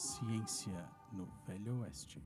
[0.00, 0.72] Ciência
[1.12, 2.22] no Velho Oeste.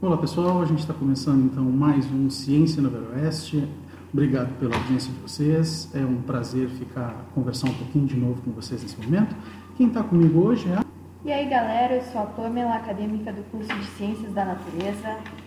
[0.00, 3.68] Olá pessoal, a gente está começando então mais um Ciência no Velho Oeste.
[4.12, 5.92] Obrigado pela audiência de vocês.
[5.96, 9.34] É um prazer ficar conversar um pouquinho de novo com vocês nesse momento.
[9.76, 10.84] Quem está comigo hoje é a
[11.24, 15.41] E aí galera, eu sou a Pamela, acadêmica do curso de Ciências da Natureza.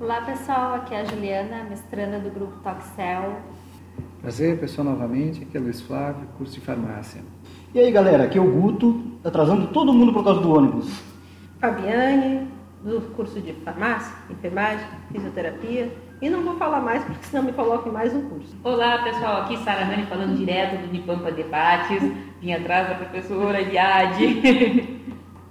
[0.00, 3.36] Olá pessoal, aqui é a Juliana, mestranda do grupo Toxel.
[4.22, 5.42] Prazer, pessoal, novamente.
[5.42, 7.20] Aqui é Luiz Flávio, curso de farmácia.
[7.74, 10.90] E aí galera, aqui é o Guto, atrasando todo mundo por causa do ônibus.
[11.60, 12.48] Fabiane,
[12.82, 15.94] do curso de farmácia, enfermagem, fisioterapia.
[16.22, 18.56] E não vou falar mais, porque senão me coloquem mais um curso.
[18.64, 22.02] Olá pessoal, aqui Sara Rani falando direto do Unipampa Debates.
[22.40, 24.98] Vim atrás da professora Eliade.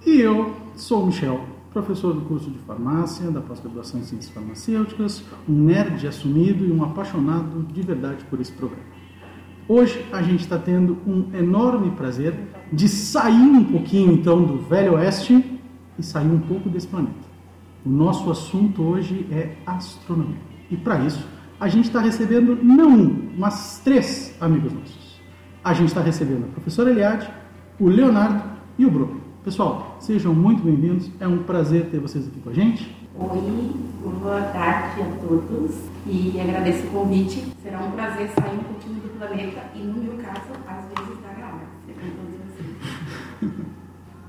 [0.04, 1.40] E eu sou o Michel,
[1.72, 6.82] professor do curso de farmácia, da pós-graduação em ciências farmacêuticas, um nerd assumido e um
[6.82, 8.84] apaixonado de verdade por esse programa.
[9.68, 12.34] Hoje a gente está tendo um enorme prazer
[12.72, 15.60] de sair um pouquinho então do Velho Oeste
[15.96, 17.30] e sair um pouco desse planeta.
[17.86, 20.40] O nosso assunto hoje é astronomia.
[20.70, 21.24] E para isso
[21.60, 25.20] a gente está recebendo não um, mas três amigos nossos.
[25.62, 27.30] A gente está recebendo a professora Eliade,
[27.78, 28.42] o Leonardo
[28.76, 29.20] e o Bruno.
[29.44, 31.10] Pessoal, sejam muito bem-vindos.
[31.20, 32.96] É um prazer ter vocês aqui com a gente.
[33.18, 35.74] Oi, boa tarde a todos
[36.06, 37.46] e agradeço o convite.
[37.62, 41.28] Será um prazer sair um pouquinho do planeta e, no meu caso, às vezes da
[41.34, 42.34] galáxia, com todos
[43.40, 43.52] vocês.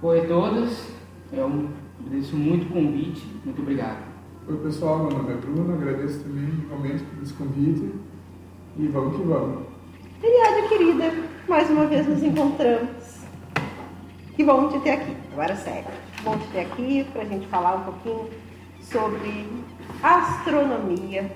[0.01, 0.87] Oi a todos,
[1.31, 1.69] eu
[2.05, 4.03] agradeço muito o convite, muito obrigado.
[4.49, 7.91] Oi pessoal, meu nome é Bruno, agradeço também igualmente por esse convite
[8.77, 9.63] e vamos que vamos.
[10.21, 11.13] Eliade, querida,
[11.47, 13.00] mais uma vez nos encontramos.
[14.35, 15.15] Que bom te ter aqui.
[15.33, 15.89] Agora sério.
[16.15, 18.29] Que bom te ter aqui para a gente falar um pouquinho
[18.81, 19.47] sobre
[20.01, 21.31] astronomia.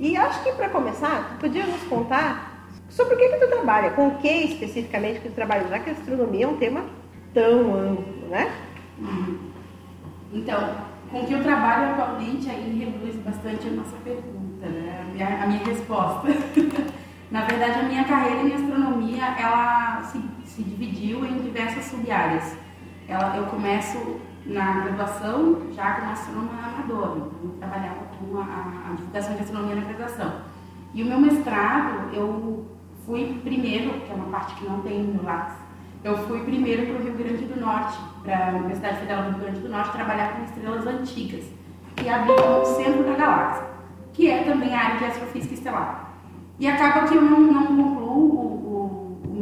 [0.00, 3.90] E acho que para começar, tu podia nos contar sobre o que, que tu trabalha,
[3.90, 6.84] com o que especificamente que tu trabalha, já que a astronomia é um tema
[7.32, 8.52] tão amplo, né?
[10.32, 10.74] Então,
[11.10, 15.00] com o que eu trabalho atualmente aí reduz bastante a nossa pergunta, né?
[15.00, 16.28] a, minha, a minha resposta.
[17.30, 20.18] Na verdade, a minha carreira em astronomia, ela se,
[20.54, 22.56] se dividiu em diversas sub-áreas.
[23.08, 29.42] Eu começo na graduação já como astrônoma amadora, eu trabalhava com a, a, divulgação de
[29.42, 30.32] astronomia na graduação.
[30.92, 32.66] E o meu mestrado, eu
[33.06, 35.22] fui primeiro, que é uma parte que não tem no
[36.04, 39.38] eu fui primeiro para o Rio Grande do Norte, para a Universidade Federal do Rio
[39.38, 41.44] Grande do Norte, trabalhar com estrelas antigas,
[41.94, 43.66] que habitam no centro da galáxia,
[44.12, 46.12] que é também a área de astrofísica estelar.
[46.58, 48.41] E acaba que eu não, não concluo o, o, o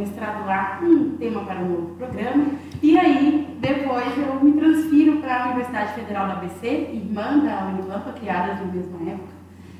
[0.00, 2.46] mestrado lá, um tema para um novo programa,
[2.82, 8.12] e aí depois eu me transfiro para a Universidade Federal da ABC, irmã da Unipampa,
[8.12, 9.34] criadas na mesma época,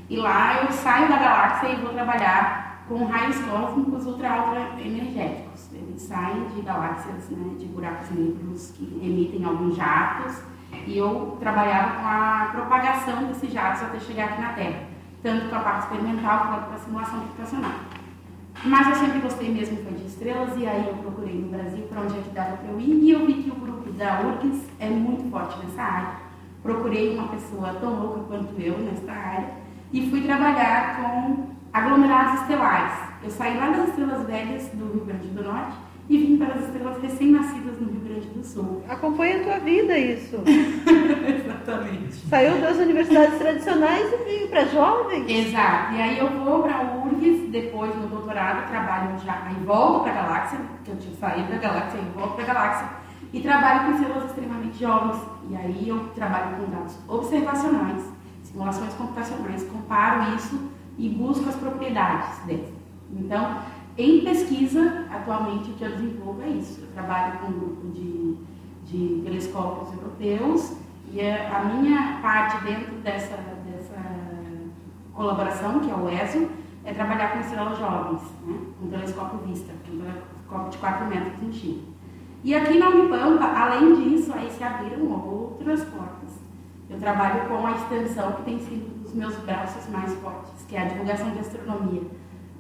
[0.08, 5.70] e lá eu saio da galáxia e vou trabalhar com raios cósmicos ultra-ultra energéticos.
[5.72, 10.42] Eles saem de galáxias, né, de buracos negros que emitem alguns jatos,
[10.86, 14.82] e eu trabalhava com a propagação desses jatos até chegar aqui na Terra,
[15.22, 17.89] tanto para a parte experimental quanto para a simulação computacional.
[18.64, 22.02] Mas eu sempre gostei mesmo foi de estrelas, e aí eu procurei no Brasil para
[22.02, 24.68] onde é que dava para eu ir, e eu vi que o grupo da URGS
[24.78, 26.12] é muito forte nessa área.
[26.62, 29.48] Procurei uma pessoa tão louca quanto eu nessa área,
[29.92, 32.98] e fui trabalhar com aglomerados estelares.
[33.22, 35.76] Eu saí lá das estrelas velhas do Rio Grande do Norte
[36.10, 38.82] e vim para as estrelas recém-nascidas no Rio Grande do Sul.
[38.90, 40.42] Acompanha a tua vida isso.
[40.44, 42.14] Exatamente.
[42.28, 45.30] Saiu das universidades tradicionais e veio para jovens.
[45.30, 45.94] Exato.
[45.94, 50.10] E aí eu vou para a URGS, depois no doutorado, trabalho já, aí volto para
[50.10, 52.88] a galáxia, porque eu tinha saído da galáxia e volto para a galáxia,
[53.32, 55.22] e trabalho com estrelas extremamente jovens.
[55.48, 58.02] E aí eu trabalho com dados observacionais,
[58.42, 60.60] simulações computacionais, comparo isso
[60.98, 62.80] e busco as propriedades delas.
[63.12, 63.58] Então,
[64.02, 66.80] em pesquisa, atualmente o que eu desenvolvo é isso.
[66.80, 68.36] Eu trabalho com um grupo de,
[68.86, 70.76] de telescópios europeus
[71.12, 74.00] e a minha parte dentro dessa, dessa
[75.12, 76.48] colaboração, que é o ESO,
[76.84, 78.58] é trabalhar com estrelas jovens, né?
[78.82, 81.94] o telescópio Vista, um telescópio de 4 metros em Chile.
[82.42, 86.40] E aqui na Unipampa, além disso, aí se abriram outras portas.
[86.88, 90.82] Eu trabalho com a extensão que tem sido os meus braços mais fortes, que é
[90.82, 92.02] a divulgação de astronomia.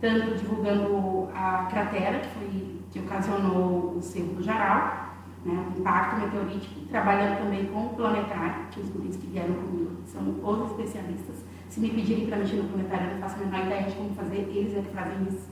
[0.00, 5.10] Tanto divulgando a cratera, que, foi, que ocasionou o Cerro do Jaral,
[5.44, 9.90] né, o impacto meteorítico, trabalhando também com o planetário, que os guris que vieram comigo
[10.06, 11.44] são os especialistas.
[11.68, 14.14] Se me pedirem para mexer no planetário, eu não faço a menor ideia de como
[14.14, 15.48] fazer, eles é que fazem isso.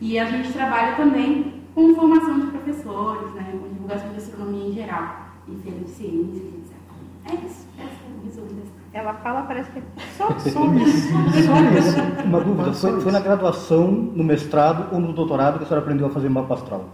[0.00, 4.72] E a gente trabalha também com formação de professores, né, com divulgação de astronomia em
[4.72, 6.78] geral, e ciência, etc.
[7.26, 8.77] É isso, é a revisão desse.
[8.98, 9.82] Ela fala, parece que é
[10.16, 11.08] só, Só isso.
[11.08, 12.00] Só isso.
[12.24, 16.08] Uma dúvida, foi, foi na graduação, no mestrado ou no doutorado que a senhora aprendeu
[16.08, 16.84] a fazer mapa astral?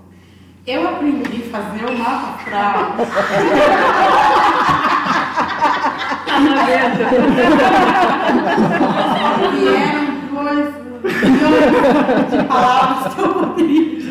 [0.66, 2.96] Eu aprendi a fazer o mapa astral.
[6.24, 6.40] Tá.
[9.54, 10.04] E eram
[10.34, 10.74] dois
[11.22, 14.04] milhões de palavras que eu poderia.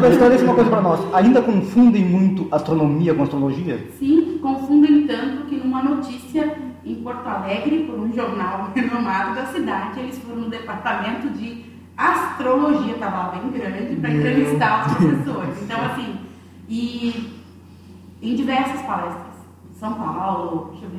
[0.00, 1.00] Mas esclarece uma coisa para nós.
[1.14, 3.86] Ainda confundem muito astronomia com astrologia?
[3.98, 6.54] Sim, confundem tanto que numa notícia
[6.92, 11.64] em Porto Alegre, por um jornal renomado da cidade, eles foram no departamento de
[11.96, 15.62] astrologia, estava bem grande, para entrevistar os professores.
[15.62, 16.16] Então, assim,
[16.68, 17.40] e
[18.22, 19.30] em diversas palestras.
[19.78, 20.90] São Paulo, deixa eu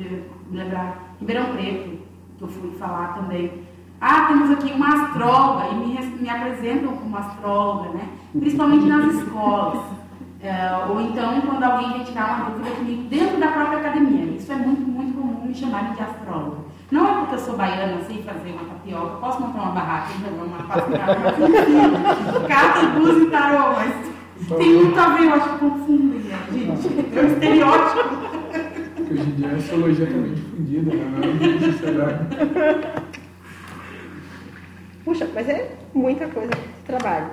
[0.50, 1.98] me lembrar, Ribeirão Preto,
[2.36, 3.62] que eu fui falar também.
[4.00, 8.08] Ah, temos aqui uma astróloga, e me, me apresentam como astróloga, né?
[8.32, 9.84] Principalmente nas escolas.
[10.40, 14.24] É, ou então, quando alguém vem tirar uma dúvida comigo dentro da própria academia.
[14.36, 16.56] Isso é muito, muito comum me chamarem de astróloga.
[16.90, 20.20] Não é porque eu sou baiana, sei fazer uma tapioca, posso montar uma barraca e
[20.20, 20.58] jogar uma
[21.48, 24.12] enfim, carta, blues e tarô, mas
[24.56, 27.16] tem muito a ver, eu acho que confundem, né, gente.
[27.16, 28.32] É um estereótipo.
[28.96, 31.04] Porque hoje em dia a astrologia está bem difundida, né?
[31.92, 33.02] Não é.
[35.04, 37.30] Puxa, mas é muita coisa de trabalho.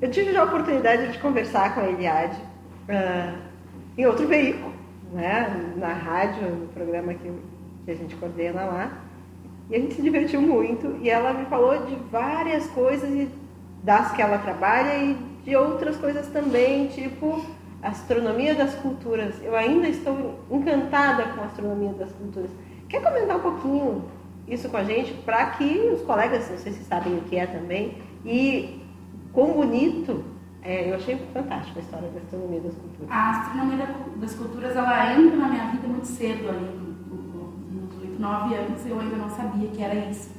[0.00, 2.38] Eu tive já a oportunidade de conversar com a Eliade
[2.88, 3.34] ah,
[3.96, 4.72] em outro veículo,
[5.12, 5.72] né?
[5.76, 7.30] na rádio, no programa que,
[7.84, 8.98] que a gente coordena lá.
[9.70, 13.28] E a gente se divertiu muito e ela me falou de várias coisas
[13.82, 15.14] das que ela trabalha e
[15.44, 17.44] de outras coisas também, tipo
[17.82, 19.40] astronomia das culturas.
[19.42, 22.50] Eu ainda estou encantada com a astronomia das culturas.
[22.88, 24.04] Quer comentar um pouquinho
[24.48, 27.46] isso com a gente para que os colegas, não sei se sabem o que é
[27.46, 28.82] também, e
[29.32, 30.24] quão bonito,
[30.62, 33.10] é, eu achei fantástico a história da astronomia das culturas.
[33.10, 36.87] A astronomia da- das culturas, ela entra na minha vida muito cedo ali,
[38.18, 40.30] no- no- nos 8, 9 anos, eu ainda não sabia que era isso.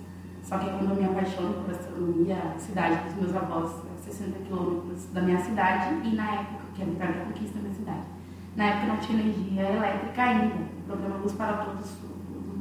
[0.44, 4.40] Só que quando eu me apaixono por astronomia, a cidade dos meus avós, é 60
[4.40, 8.02] quilômetros da minha cidade, e na época, que é Vitória da Conquista, minha cidade,
[8.56, 10.56] na época não tinha energia elétrica ainda.
[10.56, 11.92] O programa Luz para Todos,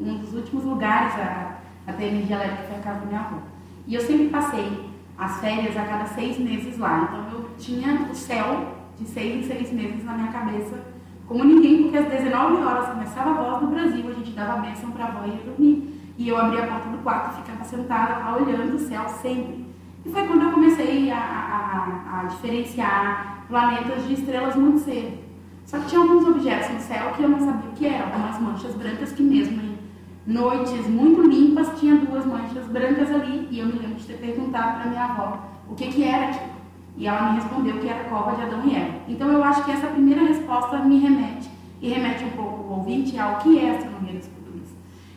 [0.01, 1.57] um dos últimos lugares a,
[1.87, 3.39] a ter energia elétrica foi a casa da minha avó.
[3.87, 7.09] E eu sempre passei as férias a cada seis meses lá.
[7.09, 10.79] Então eu tinha o céu de seis em seis meses na minha cabeça,
[11.29, 14.57] como ninguém, porque às 19 horas começava a voz do Brasil, a gente dava a
[14.57, 15.95] bênção para a avó ia dormir.
[16.17, 19.67] E eu abria a porta do quarto e ficava sentada olhando o céu sempre.
[20.05, 25.19] E foi quando eu comecei a, a, a diferenciar planetas de estrelas muito cedo.
[25.65, 28.41] Só que tinha alguns objetos no céu que eu não sabia o que eram, algumas
[28.41, 29.79] manchas brancas que mesmo em
[30.27, 34.81] noites muito limpas tinha duas manchas brancas ali e eu me lembro de ter perguntado
[34.81, 35.39] para minha avó
[35.69, 36.58] o que que era aquilo.
[36.99, 38.95] E ela me respondeu que era a cova de Adão e Eva.
[39.09, 41.49] Então eu acho que essa primeira resposta me remete
[41.81, 44.69] e remete um pouco o ouvinte ao que é a astronomia das culturas.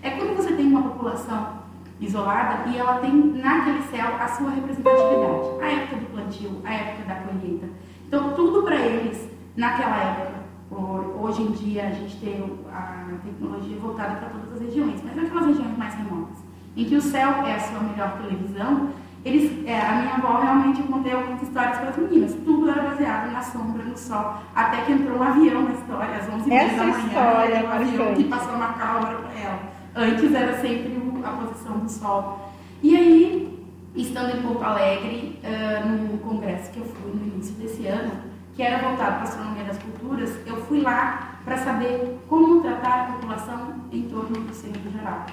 [0.04, 1.60] É quando você tem uma população
[2.00, 7.08] isolada e ela tem naquele céu a sua representatividade, a época do plantio, a época
[7.08, 7.66] da colheita.
[8.08, 10.42] Então tudo para eles naquela época
[10.72, 15.16] Ho- Hoje em dia a gente tem a tecnologia voltada para todas as regiões, mas
[15.16, 16.38] naquelas regiões mais remotas,
[16.78, 18.90] em que o céu é a sua melhor televisão,
[19.24, 22.34] eles, é, a minha avó realmente eu contei algumas histórias para as meninas.
[22.44, 26.30] Tudo era baseado na sombra, no sol, até que entrou um avião na história, às
[26.30, 29.40] 11 Essa da manhã, história é um avião que passou a marcar a hora para
[29.40, 29.60] ela.
[29.96, 32.52] Antes era sempre a posição do sol.
[32.82, 37.86] E aí, estando em Porto Alegre, ah, no congresso que eu fui no início desse
[37.86, 38.12] ano,
[38.56, 43.02] que era voltado para a astronomia das culturas, eu fui lá para saber como tratar
[43.02, 45.26] a população em torno do centro geral.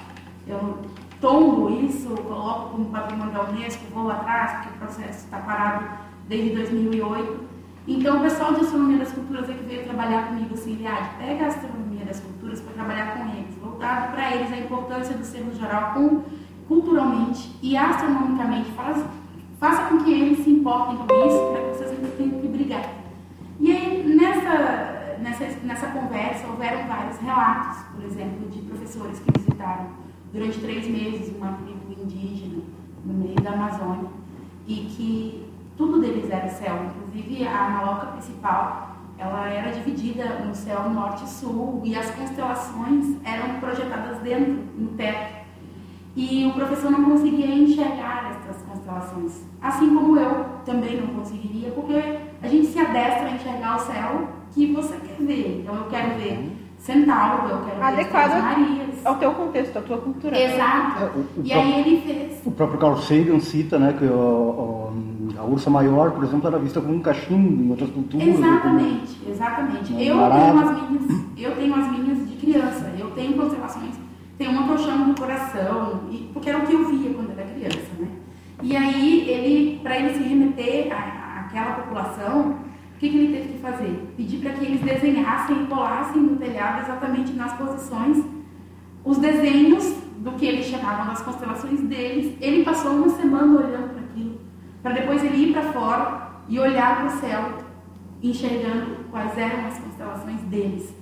[0.47, 0.77] Eu
[1.21, 5.85] tombo isso, coloco como patrimônio da Unesco, vou atrás, porque o processo está parado
[6.27, 7.49] desde 2008.
[7.87, 11.45] Então, o pessoal de astronomia das culturas é que veio trabalhar comigo assim, Liade, pega
[11.45, 15.55] a astronomia das culturas para trabalhar com eles, voltado para eles a importância do centro
[15.55, 16.23] geral com,
[16.67, 19.03] culturalmente e astronomicamente, faz,
[19.59, 22.93] faça com que eles se importem com isso, para que vocês não tenham que brigar.
[23.59, 29.98] E aí, nessa, nessa, nessa conversa, houveram vários relatos, por exemplo, de professores que visitaram
[30.31, 32.63] durante três meses uma tribo indígena
[33.05, 34.09] no meio da Amazônia
[34.67, 40.89] e que tudo deles era céu, inclusive a maloca principal, ela era dividida no céu
[40.89, 45.39] norte e sul e as constelações eram projetadas dentro, no teto.
[46.15, 52.19] E o professor não conseguia enxergar essas constelações, assim como eu também não conseguiria, porque
[52.41, 55.61] a gente se adestra a enxergar o céu que você quer ver.
[55.61, 58.88] Então eu quero ver Centauro, eu quero ver Adequado Três Marias.
[59.05, 60.37] Ao teu contexto, à tua cultura.
[60.39, 61.03] Exato.
[61.03, 62.41] É, o- o E próprio- aí ele fez.
[62.45, 66.57] O próprio Carl Sagan cita né, que o- o- a ursa maior, por exemplo, era
[66.59, 68.27] vista como um cachimbo em outras culturas.
[68.27, 69.91] Exatamente, exatamente.
[69.93, 70.45] Uma Eu barata.
[70.51, 72.93] tenho, as minhas, eu tenho as minhas de criança.
[72.99, 73.95] Eu tenho constelações
[74.37, 77.89] que eu chamo do coração, e, porque era o que eu via quando era criança,
[77.99, 78.07] né?
[78.61, 82.51] E aí, ele, para ele se remeter à, àquela população,
[82.95, 84.13] o que, que ele teve que fazer?
[84.17, 88.23] Pedir para que eles desenhassem e colassem no telhado exatamente nas posições
[89.09, 92.37] os desenhos do que eles chamavam das constelações deles.
[92.39, 94.39] Ele passou uma semana olhando para aquilo,
[94.83, 97.57] para depois ele ir para fora e olhar para o céu,
[98.21, 100.93] enxergando quais eram as constelações deles.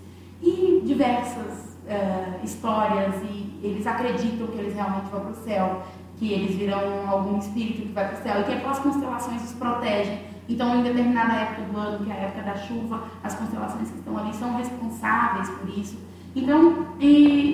[0.42, 5.84] E diversas uh, histórias, e eles acreditam que eles realmente vão para o céu,
[6.16, 9.54] que eles viram algum espírito que vai para o céu, e que aquelas constelações os
[9.54, 10.20] protegem.
[10.48, 13.98] Então, em determinada época do ano, que é a época da chuva, as constelações que
[13.98, 16.07] estão ali são responsáveis por isso.
[16.38, 16.86] Então,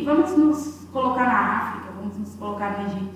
[0.04, 3.16] vamos nos colocar na África, vamos nos colocar no Egito.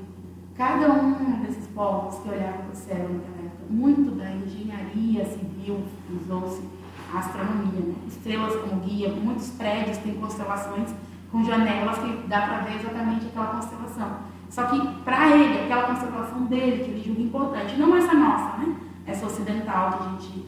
[0.55, 5.83] Cada um desses povos que olhavam para o céu naquela época, muito da engenharia civil
[6.09, 6.63] usou-se
[7.13, 7.95] a astronomia, né?
[8.07, 10.95] estrelas como guia, muitos prédios têm constelações
[11.33, 14.17] com janelas que dá para ver exatamente aquela constelação.
[14.49, 18.73] Só que para ele, aquela constelação dele, que ele julga importante, não essa nossa, né?
[19.05, 20.45] essa ocidental que a gente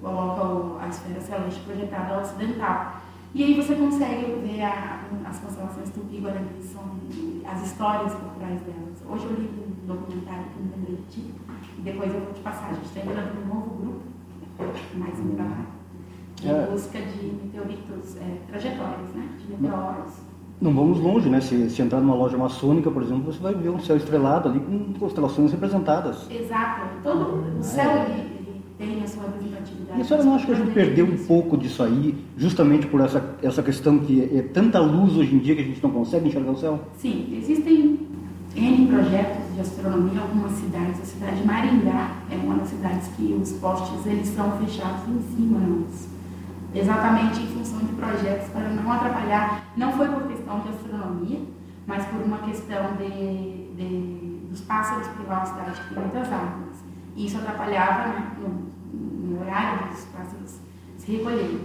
[0.00, 3.03] coloca a esfera celeste projetada ocidental.
[3.34, 6.82] E aí você consegue ver a, as constelações tupi-guarani, são
[7.44, 9.02] as histórias culturais delas.
[9.10, 11.34] Hoje eu li um documentário que me lembrei de ti,
[11.76, 12.70] e depois eu vou te passar.
[12.70, 14.02] A gente está entrando num novo grupo,
[14.94, 15.66] mais um trabalho,
[16.44, 16.66] em é.
[16.70, 19.28] busca de meteoritos, é, trajetórias, né?
[19.36, 20.12] De meteoros.
[20.60, 21.40] Não vamos longe, né?
[21.40, 24.60] Se, se, entrar numa loja maçônica, por exemplo, você vai ver um céu estrelado ali
[24.60, 26.30] com constelações representadas.
[26.30, 26.86] Exato.
[27.02, 28.33] Todo o céu é
[28.86, 29.98] tem a sua representatividade.
[29.98, 33.00] E a senhora não acha que a gente perdeu um pouco disso aí, justamente por
[33.00, 35.90] essa, essa questão que é, é tanta luz hoje em dia que a gente não
[35.90, 36.80] consegue enxergar o céu?
[36.98, 37.98] Sim, existem
[38.54, 41.00] N projetos de astronomia em algumas cidades.
[41.00, 45.36] A cidade de Maringá é uma das cidades que os postes eles são fechados em
[45.36, 45.60] cima,
[46.74, 49.64] exatamente em função de projetos para não atrapalhar.
[49.76, 51.40] Não foi por questão de astronomia,
[51.86, 54.24] mas por uma questão de, de
[54.54, 56.73] dos pássaros pela cidade que tem muitas árvores.
[57.16, 60.58] E isso atrapalhava né, no, no horário dos pássaros
[60.98, 61.60] se recolherem.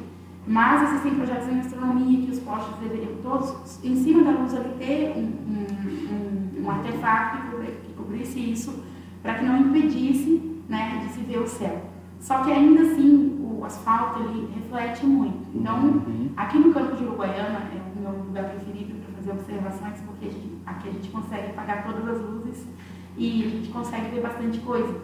[0.48, 4.70] Mas existem projetos em astronomia que os postes deveriam todos, em cima da luz ali,
[4.80, 7.38] ter um, um, um, um artefato
[7.84, 8.84] que cobrisse isso,
[9.22, 11.90] para que não impedisse né, de se ver o céu.
[12.20, 15.38] Só que ainda assim, o asfalto ele reflete muito.
[15.54, 16.30] Então, uhum.
[16.36, 20.30] aqui no campo de Uruguaiana, é o meu lugar preferido para fazer observações, porque a
[20.30, 22.66] gente, aqui a gente consegue apagar todas as luzes
[23.18, 25.00] e a gente consegue ver bastante coisa.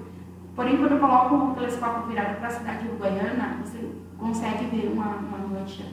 [0.56, 4.90] Porém, quando eu coloco o telescópio virado para a cidade de Uruguaiana, você consegue ver
[4.94, 5.84] uma, uma mancha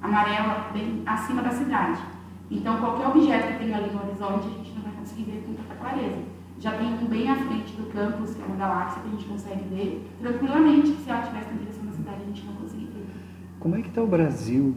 [0.00, 2.00] amarela bem acima da cidade.
[2.50, 5.54] Então, qualquer objeto que tenha ali no horizonte, a gente não vai conseguir ver com
[5.54, 6.22] tanta clareza.
[6.60, 9.24] Já tem um bem à frente do campus, que é uma galáxia que a gente
[9.24, 10.88] consegue ver tranquilamente.
[10.88, 13.06] Se ela estivesse na direção da cidade, a gente não conseguiria ver.
[13.58, 14.76] Como é que está o Brasil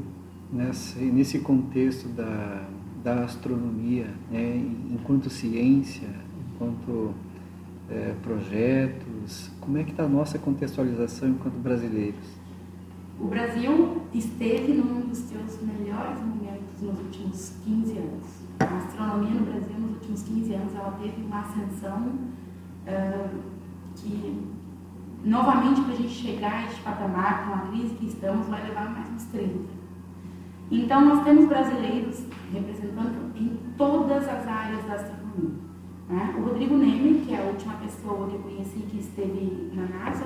[0.51, 2.63] nesse, nesse contexto da,
[3.03, 4.57] da astronomia, né,
[4.89, 6.09] enquanto ciência,
[6.53, 7.13] enquanto
[7.89, 9.51] é, projetos?
[9.59, 12.25] Como é que está a nossa contextualização enquanto brasileiros?
[13.19, 18.27] O Brasil esteve num dos seus melhores momentos nos últimos 15 anos.
[18.59, 22.09] A astronomia no Brasil nos últimos 15 anos ela teve uma ascensão
[22.87, 23.39] uh,
[23.95, 24.55] que
[25.23, 28.89] novamente para a gente chegar a este patamar com a crise que estamos vai levar
[28.89, 29.75] mais uns 30.
[30.69, 35.64] Então nós temos brasileiros representando em todas as áreas da astronomia.
[36.09, 36.35] Né?
[36.37, 40.25] O Rodrigo Neme, que é a última pessoa que eu conheci que esteve na NASA,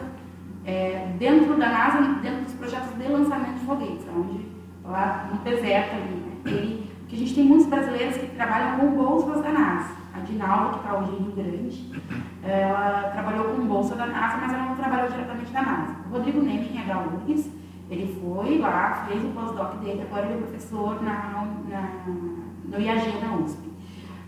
[0.65, 4.45] é, dentro da NASA, dentro dos projetos de lançamento de foguetes, onde
[4.83, 6.31] lá no deserto ali, né?
[6.45, 10.00] Ele, que a gente tem muitos brasileiros que trabalham com bolsas da NASA.
[10.13, 12.01] A Dinalva, que está hoje em Rio Grande,
[12.43, 15.95] ela trabalhou com bolsa da NASA, mas ela não trabalhou diretamente da NASA.
[16.07, 17.51] O Rodrigo Neme, em HURGS,
[17.89, 21.88] ele foi lá, fez o pós-doc dele, agora ele é professor na, na,
[22.65, 23.67] no IAG, na USP.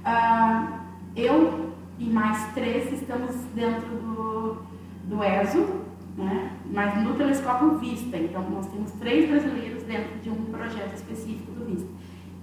[0.01, 0.80] Uh,
[1.15, 4.57] eu e mais três estamos dentro do,
[5.05, 5.81] do ESO,
[6.17, 6.51] né?
[6.71, 8.17] mas no telescópio Vista.
[8.17, 11.89] Então, nós temos três brasileiros dentro de um projeto específico do Vista.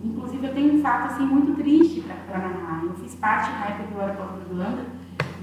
[0.03, 2.85] Inclusive, eu tenho um fato assim, muito triste para narrar.
[2.85, 4.85] Eu fiz parte, na época que eu era pós-graduanda,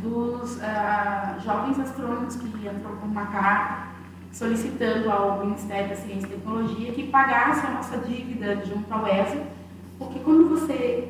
[0.01, 3.95] dos uh, jovens astrônomos que entram com uma carta
[4.31, 9.41] solicitando ao Ministério da Ciência e Tecnologia que pagasse a nossa dívida junto ao ESO,
[9.97, 11.09] porque quando você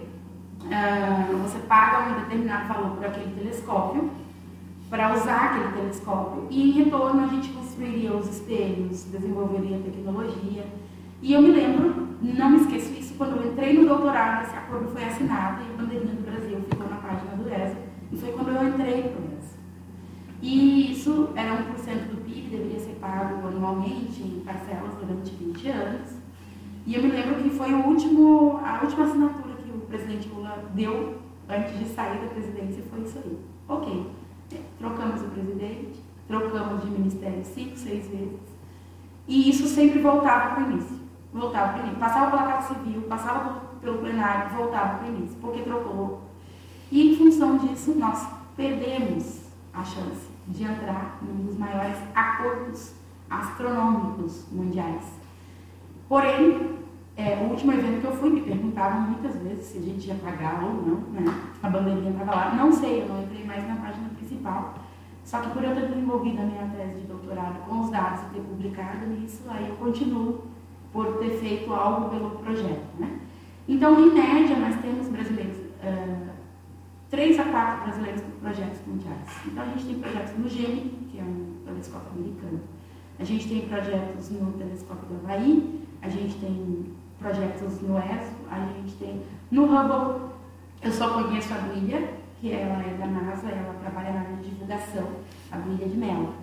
[0.66, 4.10] uh, você paga um determinado valor por aquele telescópio,
[4.90, 10.66] para usar aquele telescópio, e em retorno a gente construiria os espelhos, desenvolveria tecnologia.
[11.22, 14.90] E eu me lembro, não me esqueço isso, quando eu entrei no doutorado, esse acordo
[14.92, 17.78] foi assinado e a bandeirinha do Brasil ficou na página do ESA,
[18.12, 19.56] e foi quando eu entrei para o ESA.
[20.42, 26.12] E isso era 1% do PIB, deveria ser pago anualmente em parcelas durante 20 anos.
[26.86, 29.45] E eu me lembro que foi o último, a última assinatura
[29.96, 33.40] presidente Lula deu antes de sair da presidência foi isso aí.
[33.68, 34.12] Ok,
[34.78, 38.40] trocamos o presidente, trocamos de ministério cinco, seis vezes,
[39.28, 41.00] e isso sempre voltava para o início.
[41.34, 42.00] Voltava para o início.
[42.00, 46.22] Passava pela Casa Civil, passava pelo plenário, voltava para o início, porque trocou.
[46.92, 49.42] E em função disso, nós perdemos
[49.74, 52.94] a chance de entrar num dos maiores acordos
[53.30, 55.04] astronômicos mundiais.
[56.08, 56.85] Porém,
[57.18, 60.16] é, o último evento que eu fui, me perguntavam muitas vezes se a gente ia
[60.16, 61.24] pagar ou não, né?
[61.64, 62.56] A bandeirinha estava lá.
[62.56, 64.74] Não sei, eu não entrei mais na página principal.
[65.24, 68.36] Só que por eu ter desenvolvido a minha tese de doutorado com os dados e
[68.36, 70.44] ter publicado nisso, aí eu continuo
[70.92, 73.20] por ter feito algo pelo projeto, né?
[73.68, 76.30] Então, em média, nós temos brasileiros, uh,
[77.10, 79.28] três a quatro brasileiros com projetos mundiais.
[79.48, 82.60] Então, a gente tem projetos no GEMI, que é um telescópio americano.
[83.18, 86.95] A gente tem projetos no telescópio do Havaí, a gente tem
[87.26, 90.30] projetos no ESO, a gente tem no Hubble,
[90.84, 92.08] eu só conheço a Brilha,
[92.40, 95.08] que ela é da NASA, ela trabalha na área de divulgação,
[95.52, 96.36] a Brilha de Mello.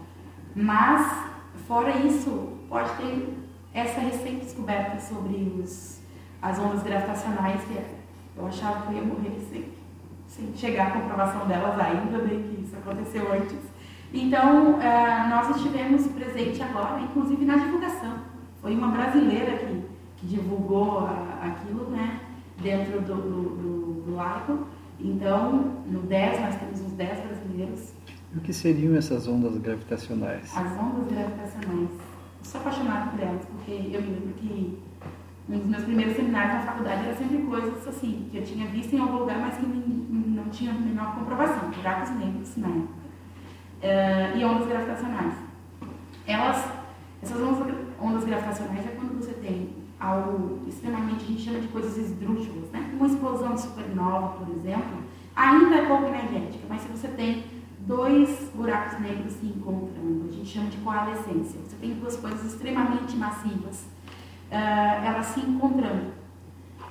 [0.57, 1.29] Mas,
[1.69, 3.33] fora isso, pode ter
[3.73, 6.01] essa recente descoberta sobre os,
[6.43, 7.81] as ondas gravitacionais, que
[8.37, 9.69] eu achava que eu ia morrer sem,
[10.27, 13.59] sem chegar à comprovação delas ainda, bem que isso aconteceu antes.
[14.13, 18.15] Então, uh, nós estivemos presentes agora, inclusive na divulgação.
[18.61, 19.92] Foi uma brasileira que,
[20.23, 22.21] que divulgou a, aquilo, né,
[22.63, 24.67] dentro do, do, do, do laico.
[25.01, 27.93] Então, no 10, nós temos uns 10 brasileiros.
[28.37, 30.57] O que seriam essas ondas gravitacionais?
[30.57, 31.91] As ondas gravitacionais.
[31.91, 34.79] Eu sou apaixonada por elas, porque eu me lembro que
[35.49, 38.95] um dos meus primeiros seminários na faculdade era sempre coisas assim, que eu tinha visto
[38.95, 43.03] em algum lugar, mas que não tinha a menor comprovação, buracos negros na época
[43.83, 45.35] uh, e ondas gravitacionais.
[46.27, 46.69] Elas,
[47.23, 51.97] essas ondas, ondas gravitacionais é quando você tem algo extremamente, a gente chama de coisas
[51.97, 52.91] esdrúxulas, né?
[52.95, 54.99] Uma explosão de supernova, por exemplo,
[55.35, 57.45] ainda é pouco energética, mas se você tem
[57.81, 61.61] dois buracos negros se encontrando, a gente chama de coalescência.
[61.61, 63.87] Você tem duas coisas extremamente massivas,
[64.51, 66.13] uh, elas se encontrando.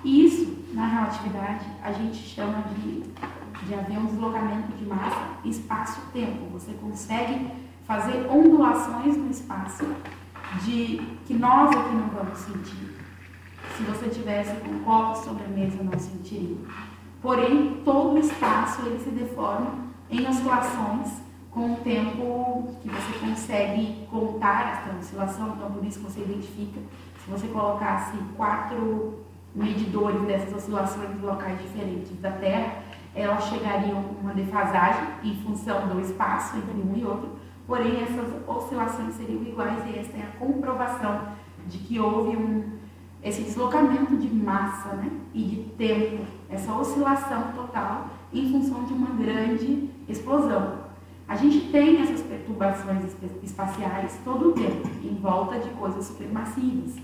[0.04, 3.04] E isso, na relatividade, a gente chama de
[3.68, 6.46] de haver um deslocamento de massa espaço-tempo.
[6.52, 7.48] Você consegue
[7.86, 9.86] fazer ondulações no espaço
[10.64, 13.01] de que nós aqui não vamos sentir.
[13.78, 16.58] Se você tivesse com um copo sobre a mesa, não sentiria.
[17.22, 19.76] Porém, todo o espaço ele se deforma
[20.10, 26.22] em oscilações com o tempo que você consegue contar essa oscilação, então por isso você
[26.22, 26.80] identifica.
[27.24, 29.20] Se você colocasse quatro
[29.54, 35.88] medidores dessas oscilações em locais diferentes da Terra, elas chegariam a uma defasagem em função
[35.90, 37.30] do espaço entre um e outro,
[37.68, 41.34] porém essas oscilações seriam iguais e esta é a comprovação
[41.68, 42.80] de que houve um,
[43.24, 49.12] esse deslocamento de massa né, e de tempo, essa oscilação total em função de uma
[49.12, 50.80] grande explosão.
[51.28, 53.06] A gente tem essas perturbações
[53.42, 56.96] espaciais todo o tempo, em volta de coisas supermassivas.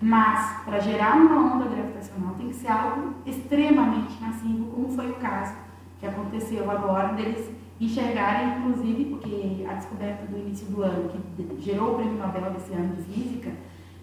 [0.00, 5.14] Mas, para gerar uma onda gravitacional, tem que ser algo extremamente massivo, como foi o
[5.14, 5.54] caso
[5.98, 11.92] que aconteceu agora, deles enxergarem, inclusive, porque a descoberta do início do ano, que gerou
[11.92, 13.52] o prêmio Nobel desse ano de física,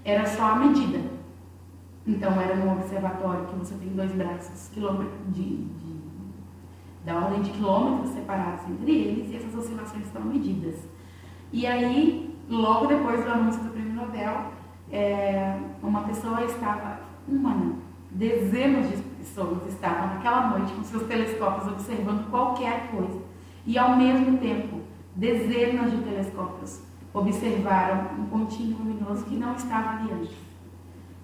[0.03, 0.99] era só a medida.
[2.07, 4.83] Então, era num observatório que você tem dois braços de,
[5.33, 5.67] de,
[7.03, 10.75] da ordem de quilômetros separados entre eles, e essas oscilações estão medidas.
[11.51, 14.51] E aí, logo depois do anúncio do prêmio Nobel,
[14.91, 17.75] é, uma pessoa estava, uma não,
[18.11, 23.19] dezenas de pessoas estavam naquela noite com seus telescópios observando qualquer coisa.
[23.65, 24.81] E ao mesmo tempo,
[25.15, 26.81] dezenas de telescópios
[27.13, 30.44] observaram um pontinho luminoso que não estava ali antes.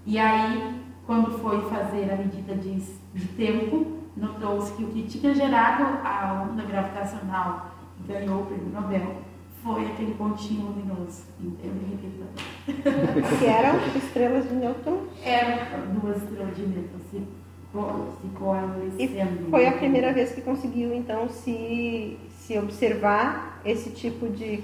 [0.06, 2.82] E aí, quando foi fazer a medida de,
[3.14, 3.86] de tempo,
[4.16, 9.16] notou-se que o que tinha gerado a onda gravitacional que ganhou o prêmio Nobel
[9.64, 12.46] foi aquele pontinho luminoso inteiro irritante.
[13.38, 15.04] Que eram estrelas de nêutron?
[15.24, 19.48] Eram duas estrelas de nêutron se, se coalescendo.
[19.48, 24.64] E foi a primeira vez que conseguiu, então, se, se observar esse tipo de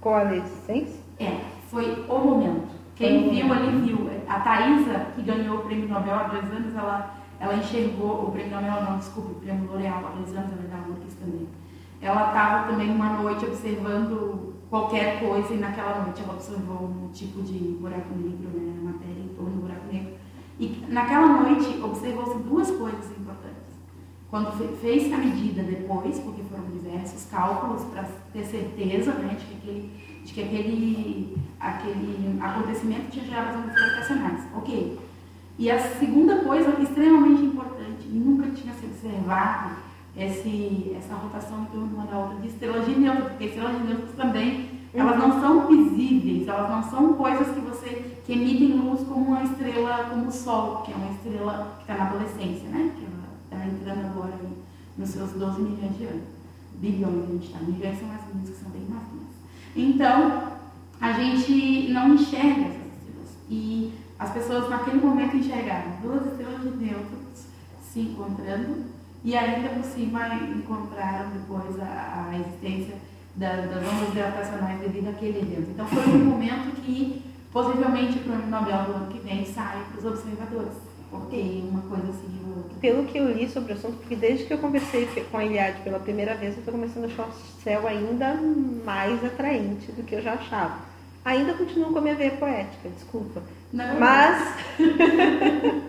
[0.00, 1.00] coalescência?
[1.18, 2.75] É, foi o momento.
[2.96, 4.10] Quem viu ali viu.
[4.28, 8.56] A Thaisa, que ganhou o prêmio Nobel há dois anos, ela, ela enxergou o prêmio
[8.56, 11.46] Nobel, não, desculpa, o prêmio L'Oréal há dois anos, ela é da URGS também
[12.00, 17.42] ela estava também uma noite observando qualquer coisa e naquela noite ela observou um tipo
[17.42, 20.14] de buraco negro, né, matéria em torno do buraco negro.
[20.58, 23.56] E naquela noite observou-se duas coisas importantes.
[24.30, 29.54] Quando fez a medida depois, porque foram diversos cálculos para ter certeza né, de que
[29.54, 29.92] aquele,
[30.26, 34.42] de que aquele, aquele acontecimento tinha gerado as ondas gravitacionais.
[34.56, 34.98] Ok.
[35.56, 39.76] E a segunda coisa, extremamente importante, nunca tinha se observado
[40.16, 44.16] esse, essa rotação torno uma da outra de estrelas de nêutrons, porque estrelas de nêutrons
[44.16, 49.26] também, elas não são visíveis, elas não são coisas que você, que emitem luz como
[49.26, 52.92] uma estrela, como o Sol, que é uma estrela que está na adolescência, né?
[52.96, 54.34] Que ela está entrando agora
[54.98, 56.36] nos seus 12 milhões de anos.
[56.74, 58.75] Bilhões a gente está, milhões são as minhas que são.
[59.76, 60.52] Então,
[61.00, 63.36] a gente não enxerga essas estrelas.
[63.50, 67.46] E as pessoas naquele momento enxergaram duas estrelas de nêutrons
[67.92, 68.84] se encontrando
[69.22, 72.96] e ainda por cima encontraram depois a, a existência
[73.34, 75.70] da, das ondas gravitacionais devido àquele evento.
[75.70, 79.98] Então foi um momento que possivelmente o prêmio Nobel do ano que vem sai para
[79.98, 80.76] os observadores,
[81.20, 82.78] porque uma coisa seguiu a outra.
[82.80, 85.80] Pelo que eu li sobre o assunto, porque desde que eu conversei com a Iliade
[85.82, 88.34] pela primeira vez, eu estou começando a achar o céu ainda
[88.84, 90.78] mais atraente do que eu já achava.
[91.24, 93.42] Ainda continuo com a minha veia poética, desculpa.
[93.72, 93.98] Não.
[93.98, 94.54] Mas,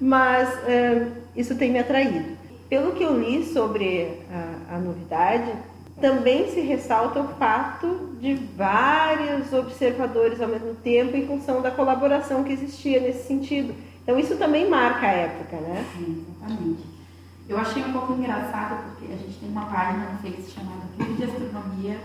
[0.00, 1.06] mas eh,
[1.36, 2.36] isso tem me atraído.
[2.68, 5.52] Pelo que eu li sobre a, a novidade,
[6.00, 12.42] também se ressalta o fato de vários observadores ao mesmo tempo em função da colaboração
[12.42, 13.74] que existia nesse sentido.
[14.02, 15.84] Então isso também marca a época, né?
[15.96, 16.82] Sim, exatamente.
[17.48, 21.14] Eu achei um pouco engraçado porque a gente tem uma página no Face chamada Clube
[21.14, 21.98] de Astronomia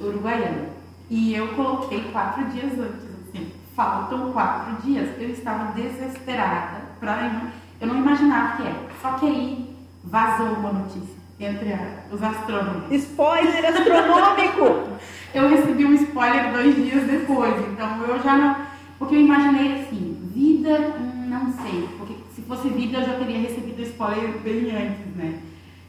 [0.00, 0.66] Uruguaiana.
[1.10, 5.10] E eu coloquei quatro dias antes, assim, faltam quatro dias.
[5.18, 7.42] Eu estava desesperada, pra,
[7.80, 8.76] eu não imaginava que era.
[9.02, 12.90] Só que aí vazou uma notícia entre a- os astrônomos.
[12.90, 14.94] Spoiler astronômico!
[15.34, 18.56] Eu recebi um spoiler dois dias depois, então eu já não.
[19.00, 21.88] Porque eu imaginei assim, vida, hum, não sei.
[21.98, 25.40] Porque se fosse vida eu já teria recebido spoiler bem antes, né?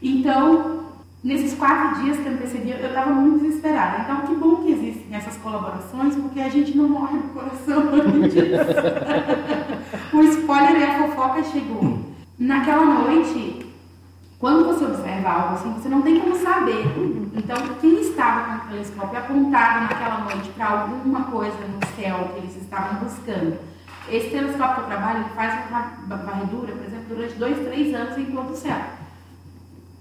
[0.01, 0.85] Então,
[1.23, 4.03] nesses quatro dias que antecediam, eu estava muito desesperada.
[4.03, 8.33] Então, que bom que existem essas colaborações, porque a gente não morre do coração antes.
[10.13, 11.99] o spoiler e a fofoca chegou.
[12.37, 13.65] Naquela noite,
[14.37, 16.85] quando você observa algo assim, você não tem como saber.
[17.35, 22.39] Então, quem estava com o telescópio apontado naquela noite para alguma coisa no céu que
[22.39, 23.57] eles estavam buscando?
[24.09, 28.17] Esse telescópio que eu trabalho, ele faz uma varredura, por exemplo, durante dois, três anos
[28.17, 28.79] enquanto o céu.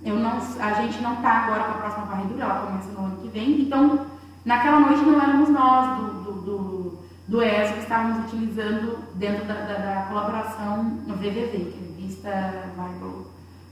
[0.04, 3.16] Eu não, a gente não está agora com a próxima varredura, ela começa no ano
[3.22, 3.62] que vem.
[3.62, 4.06] Então,
[4.44, 9.54] naquela noite não éramos nós do, do, do, do ESO que estávamos utilizando dentro da,
[9.54, 13.26] da, da colaboração no VVV, que é Vista Variable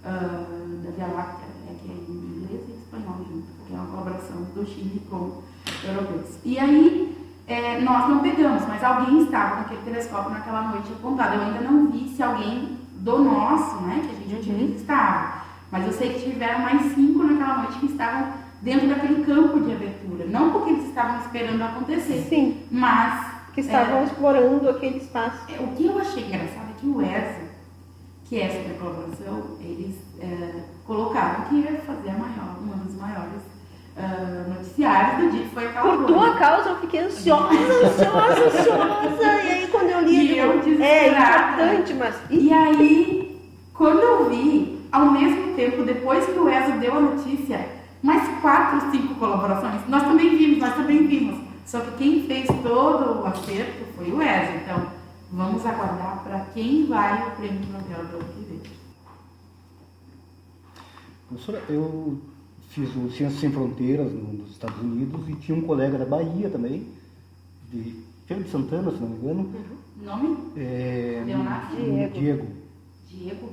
[0.04, 0.46] ah,
[0.82, 4.42] da Via Láctea, é que é em inglês e espanhol junto, porque é uma colaboração
[4.54, 5.42] do Chile com
[5.86, 6.38] europeus.
[6.44, 7.21] E aí,
[7.52, 11.36] é, nós não pegamos, mas alguém estava com aquele telescópio naquela noite apontado.
[11.36, 15.42] Eu ainda não vi se alguém do nosso, né, que a gente utiliza, estava.
[15.70, 19.72] Mas eu sei que tiveram mais cinco naquela noite que estavam dentro daquele campo de
[19.72, 20.24] abertura.
[20.26, 25.44] Não porque eles estavam esperando acontecer, Sim, mas que estavam é, explorando aquele espaço.
[25.60, 27.42] o que eu achei engraçado é que o ESA,
[28.24, 33.42] que é essa colaboração, eles é, colocaram que ia fazer a maior, uma das maiores
[33.96, 36.12] ah, noticiários do dia, que foi aquela Por coisa.
[36.12, 39.22] tua causa eu fiquei ansiosa, ansiosa, ansiosa.
[39.22, 42.14] E aí quando eu li, E eu digo, é importante, mas.
[42.31, 43.40] E aí,
[43.74, 47.68] quando eu vi, ao mesmo tempo, depois que o ESA deu a notícia,
[48.02, 51.40] mais quatro, cinco colaborações, nós também vimos, nós também vimos.
[51.66, 54.52] Só que quem fez todo o acerto foi o ESA.
[54.62, 54.87] Então,
[55.31, 58.62] vamos aguardar para quem vai o prêmio Nobel do ano que vem.
[61.28, 62.20] Professora, eu
[62.72, 66.48] fiz o Ciências Sem Fronteiras no- nos Estados Unidos e tinha um colega da Bahia
[66.48, 66.87] também,
[67.70, 67.94] de
[68.26, 69.50] Feira de Santana, se não me engano,
[70.02, 70.38] Nome?
[70.56, 71.76] é, Leonardo?
[71.76, 72.12] Diego.
[72.18, 72.46] Diego.
[73.08, 73.48] Diego?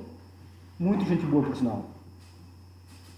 [0.80, 1.90] Muito gente boa, por sinal.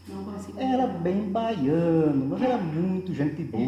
[0.10, 0.60] Não consigo.
[0.60, 3.64] Era bem baiano, mas era muito gente boa.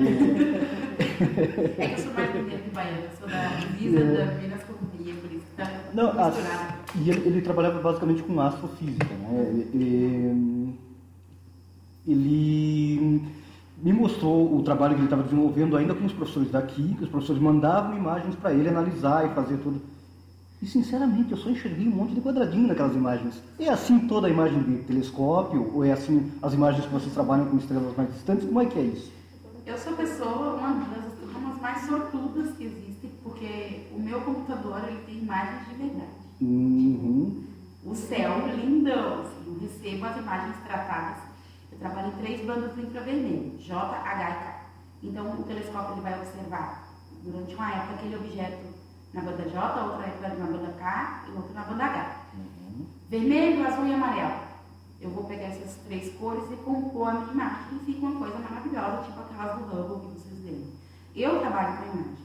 [1.77, 4.73] É que eu sou mais mineiro que baiana, eu sou da divisa da Minas com
[4.85, 6.35] Bahia, por isso que tá Não, as-
[6.95, 9.13] e ele, ele trabalhava basicamente com astrofísica.
[9.13, 9.65] Né?
[9.73, 10.73] Ele,
[12.07, 13.21] ele
[13.81, 17.09] me mostrou o trabalho que ele estava desenvolvendo ainda com os professores daqui, que os
[17.09, 19.81] professores mandavam imagens para ele analisar e fazer tudo.
[20.61, 23.43] E sinceramente, eu só enxerguei um monte de quadradinho naquelas imagens.
[23.59, 25.69] É assim toda a imagem de telescópio?
[25.73, 28.45] Ou é assim as imagens que vocês trabalham com estrelas mais distantes?
[28.45, 29.11] Como é que é isso?
[29.65, 35.01] Eu sou pessoa, uma das astrônomas mais sortudas que existem, porque o meu computador ele
[35.05, 36.11] tem imagens de verdade.
[36.39, 37.43] Uhum.
[37.85, 41.32] O céu lindão, assim, eu recebo as imagens tratadas.
[41.83, 44.61] Eu trabalho em três bandas do infravermelho, J, H e K.
[45.03, 46.87] Então o telescópio ele vai observar
[47.21, 48.67] durante uma época aquele objeto
[49.13, 52.15] na banda J, outra época na banda K e outra na banda H.
[53.09, 54.43] Vermelho, azul e amarelo.
[55.01, 58.39] Eu vou pegar essas três cores e compor a minha imagem e fica uma coisa
[58.39, 60.73] maravilhosa, tipo aquelas do Hubble que vocês veem.
[61.13, 62.19] Eu trabalho com imagens.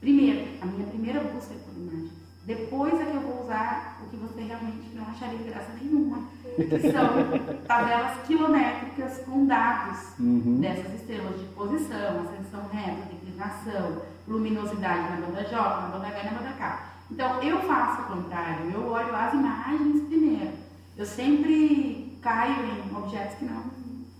[0.00, 2.12] Primeiro, a minha primeira busca é por imagens.
[2.46, 6.92] Depois é que eu vou usar o que você realmente não acharia graça nenhuma, que
[6.92, 10.60] são tabelas quilométricas com dados Uhum.
[10.60, 16.24] dessas estrelas de posição, ascensão reta, declinação, luminosidade na banda J, na banda H e
[16.24, 16.92] na banda K.
[17.10, 20.52] Então eu faço o contrário, eu olho as imagens primeiro.
[20.96, 23.62] Eu sempre caio em objetos que não,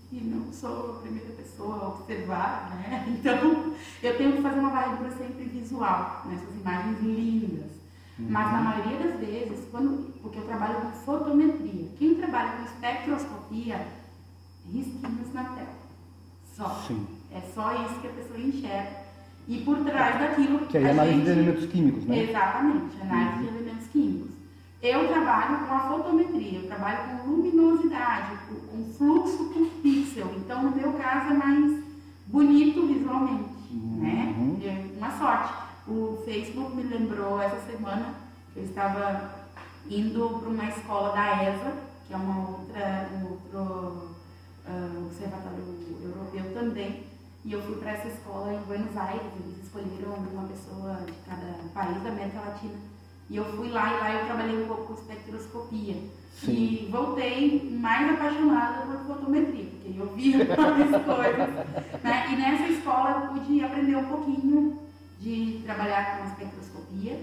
[0.09, 3.05] que não sou a primeira pessoa a observar, né?
[3.09, 7.71] Então eu tenho que fazer uma varredura sempre visual nessas imagens lindas.
[8.19, 13.87] Mas na maioria das vezes, quando, porque eu trabalho com fotometria, quem trabalha com espectroscopia,
[14.71, 15.67] risquinhos na tela.
[16.55, 16.69] Só.
[16.87, 17.05] Sim.
[17.31, 19.03] É só isso que a pessoa enxerga.
[19.47, 20.59] E por trás daquilo.
[20.67, 22.17] Que é a análise de gente- elementos químicos, né?
[22.29, 24.31] Exatamente, análise de elementos químicos.
[24.81, 28.37] Eu trabalho com a fotometria, eu trabalho com luminosidade,
[28.69, 30.31] com fluxo por pixel.
[30.37, 31.83] Então, no meu caso, é mais
[32.27, 34.35] bonito visualmente, né?
[34.63, 35.53] É uma sorte.
[35.85, 38.15] O Facebook me lembrou essa semana
[38.53, 39.31] que eu estava
[39.89, 41.73] indo para uma escola da ESA,
[42.07, 44.15] que é uma outra, um outro
[44.65, 47.03] ah, observatório europeu também.
[47.43, 51.53] E eu fui para essa escola em Buenos Aires, eles escolheram uma pessoa de cada
[51.73, 52.75] país da América Latina.
[53.29, 55.97] E eu fui lá e lá eu trabalhei um pouco com espectroscopia.
[56.47, 62.01] E voltei mais apaixonada por fotometria, porque eu via várias coisas.
[62.01, 62.31] Né?
[62.31, 64.82] E nessa escola eu pude aprender um pouquinho
[65.23, 67.17] de trabalhar com espectroscopia.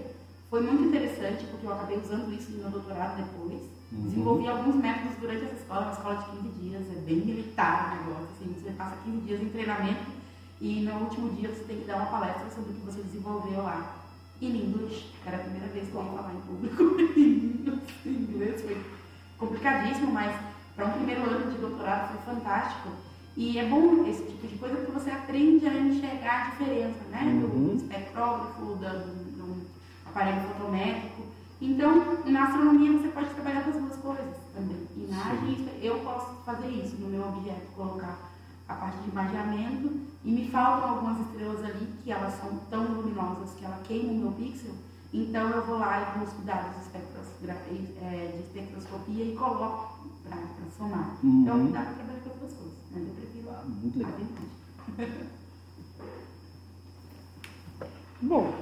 [0.49, 3.61] Foi muito interessante, porque eu acabei usando isso no meu doutorado depois.
[3.91, 4.03] Uhum.
[4.03, 8.07] Desenvolvi alguns métodos durante essa escola, uma escola de 15 dias, é bem militar o
[8.07, 10.11] negócio, assim, você passa 15 dias em treinamento
[10.59, 13.63] e no último dia você tem que dar uma palestra sobre o que você desenvolveu
[13.63, 13.97] lá.
[14.41, 16.83] Em inglês, era a primeira vez que eu ia falar em público
[18.05, 18.81] em inglês, foi
[19.37, 20.35] complicadíssimo, mas
[20.75, 22.89] para um primeiro ano de doutorado foi fantástico.
[23.37, 27.39] E é bom esse tipo de coisa porque você aprende a enxergar a diferença, né?
[27.41, 29.55] Do espectrógrafo, do, do
[30.05, 31.21] aparelho fotométrico.
[31.61, 34.87] Então, na astronomia você pode trabalhar com as duas coisas também.
[34.97, 38.17] Imagens, eu posso fazer isso no meu objeto, colocar
[38.67, 39.91] a parte de imageamento
[40.23, 44.15] e me faltam algumas estrelas ali que elas são tão luminosas que ela queima o
[44.15, 44.71] meu pixel.
[45.13, 50.37] Então eu vou lá e busco dados de, espectrosgra- eh, de espectroscopia e coloco para
[50.77, 51.17] somar.
[51.23, 51.41] Uhum.
[51.41, 52.20] Então dá para trabalhar
[52.91, 54.13] mas eu prefiro a muito legal.
[54.99, 55.41] a.
[58.21, 58.53] Bom,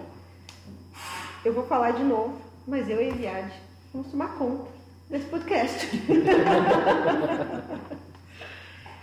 [1.43, 3.61] eu vou falar de novo, mas eu e a Eliade
[3.91, 4.69] vamos tomar conta
[5.09, 5.89] desse podcast.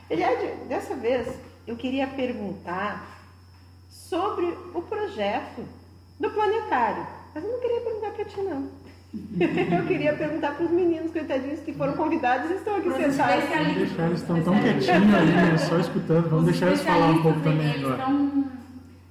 [0.08, 1.28] Eliade, dessa vez
[1.66, 3.16] eu queria perguntar
[3.90, 5.66] sobre o projeto
[6.20, 7.06] do planetário.
[7.34, 8.70] Mas eu não queria perguntar para ti, não.
[9.38, 13.44] Eu queria perguntar para os meninos, coitadinhos, que foram convidados e estão aqui sentados.
[13.74, 16.30] deixar eles estão tão quietinhos ali, né, só escutando.
[16.30, 17.76] Vamos Os deixar eles falar um pouco também agora.
[17.76, 18.44] Eles estão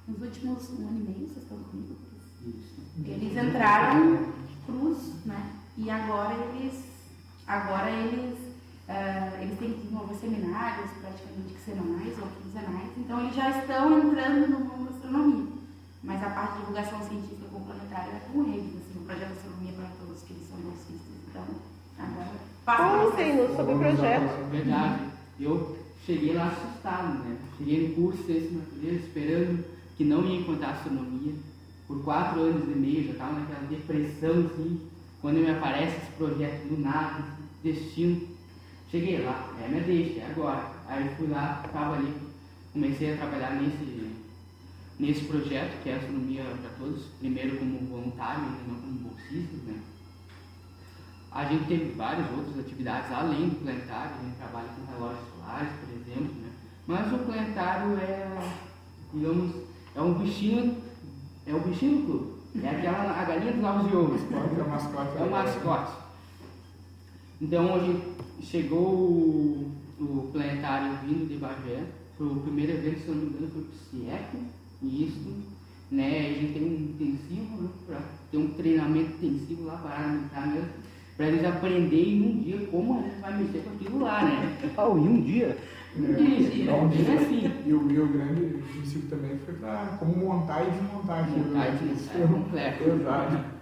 [0.08, 1.96] nos últimos um ano e meio, vocês estão comigo?
[3.06, 4.32] Eles entraram
[4.66, 5.40] cruz, né?
[5.78, 6.74] E agora eles,
[7.46, 8.38] agora eles,
[8.88, 12.90] ah, eles têm que desenvolver seminários praticamente semanais ou quinzenais.
[12.96, 15.46] Então eles já estão entrando no mundo da astronomia.
[16.02, 19.88] Mas a parte de divulgação científica com o planetário é com eles, projeto Astronomia para
[20.00, 21.16] Todos, que eles são bolsistas.
[21.30, 21.44] Então,
[21.98, 22.28] agora
[22.64, 23.36] passa pra vocês.
[23.36, 24.50] Contem-nos sobre o projeto.
[24.50, 25.00] Verdade.
[25.38, 27.36] Eu cheguei lá assustado, né?
[27.56, 29.64] Cheguei no curso de ciência da natureza esperando
[29.96, 31.34] que não ia encontrar astronomia.
[31.86, 34.80] Por quatro anos e meio já estava naquela depressão, assim,
[35.22, 37.24] quando me aparece esse projeto do nada,
[37.62, 38.20] destino.
[38.90, 40.72] Cheguei lá, é minha deixa, é agora.
[40.88, 42.12] Aí eu fui lá, estava ali,
[42.72, 43.84] comecei a trabalhar nesse,
[44.98, 49.80] nesse projeto, que é Astronomia para Todos, primeiro como voluntário, e não como bolsista, né?
[51.30, 55.68] A gente teve várias outras atividades além do planetário, a gente trabalha com relógios solares,
[55.80, 56.50] por exemplo, né?
[56.86, 58.52] Mas o planetário é,
[59.12, 59.54] digamos,
[59.94, 60.76] é um bichinho,
[61.46, 62.36] é o bichinho do clube.
[62.64, 64.18] É aquela a galinha dos ovos de ouro.
[64.32, 65.18] É o mascote.
[65.18, 65.92] É o mascote.
[67.40, 68.02] Então hoje
[68.40, 71.84] chegou o, o planetário vindo de Bagé,
[72.16, 74.38] foi o primeiro evento, se não me engano, foi pro CIEP,
[74.88, 75.34] isso,
[75.90, 80.46] né, a gente tem um intensivo, né, para ter um treinamento intensivo lá para militar
[80.48, 80.68] mesmo,
[81.16, 84.58] para eles aprenderem um dia como a gente vai mexer com aquilo lá, né?
[84.76, 85.56] Oh, em um dia?
[85.96, 87.52] Isso, é bem assim.
[87.64, 91.46] E o, o grande princípio também foi para como montar e desmontar aquilo.
[91.46, 91.94] Montar e né?
[91.94, 92.84] desmontar, é complexo.
[92.84, 93.56] Exato.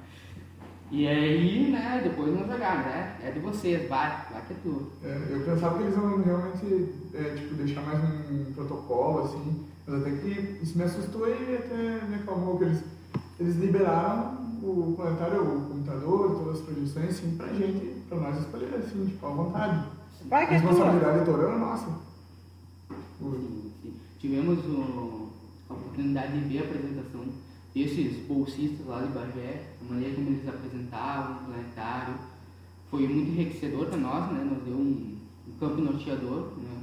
[0.91, 3.17] E aí, né, depois não jogaram, né?
[3.23, 4.93] É de vocês, vai, vai que é tudo.
[5.03, 10.01] É, eu pensava que eles iam realmente é, tipo, deixar mais um protocolo, assim, mas
[10.01, 12.83] até que isso me assustou e até me acalmou que eles,
[13.39, 18.75] eles liberaram o planetário, o computador, todas as projeções, assim, pra gente, pra nós escolher,
[18.77, 19.87] assim, tipo, à vontade.
[20.27, 21.87] Vai que a é responsabilidade editorial é nossa.
[23.21, 23.95] Sim, sim.
[24.19, 25.29] Tivemos o-
[25.69, 27.25] a oportunidade de ver a apresentação
[27.77, 32.15] esses bolsistas lá de Bagé, a maneira como eles apresentavam o planetário,
[32.91, 34.45] foi muito enriquecedor para nós, né?
[34.45, 35.17] Nos deu um,
[35.49, 36.74] um campo norteador, né?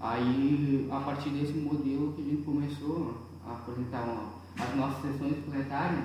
[0.00, 3.14] Aí, a partir desse modelo que a gente começou
[3.46, 6.04] a apresentar uma, as nossas sessões planetárias,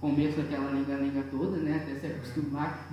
[0.00, 1.76] começo daquela lenga-lenga toda, né?
[1.82, 2.88] Até se acostumar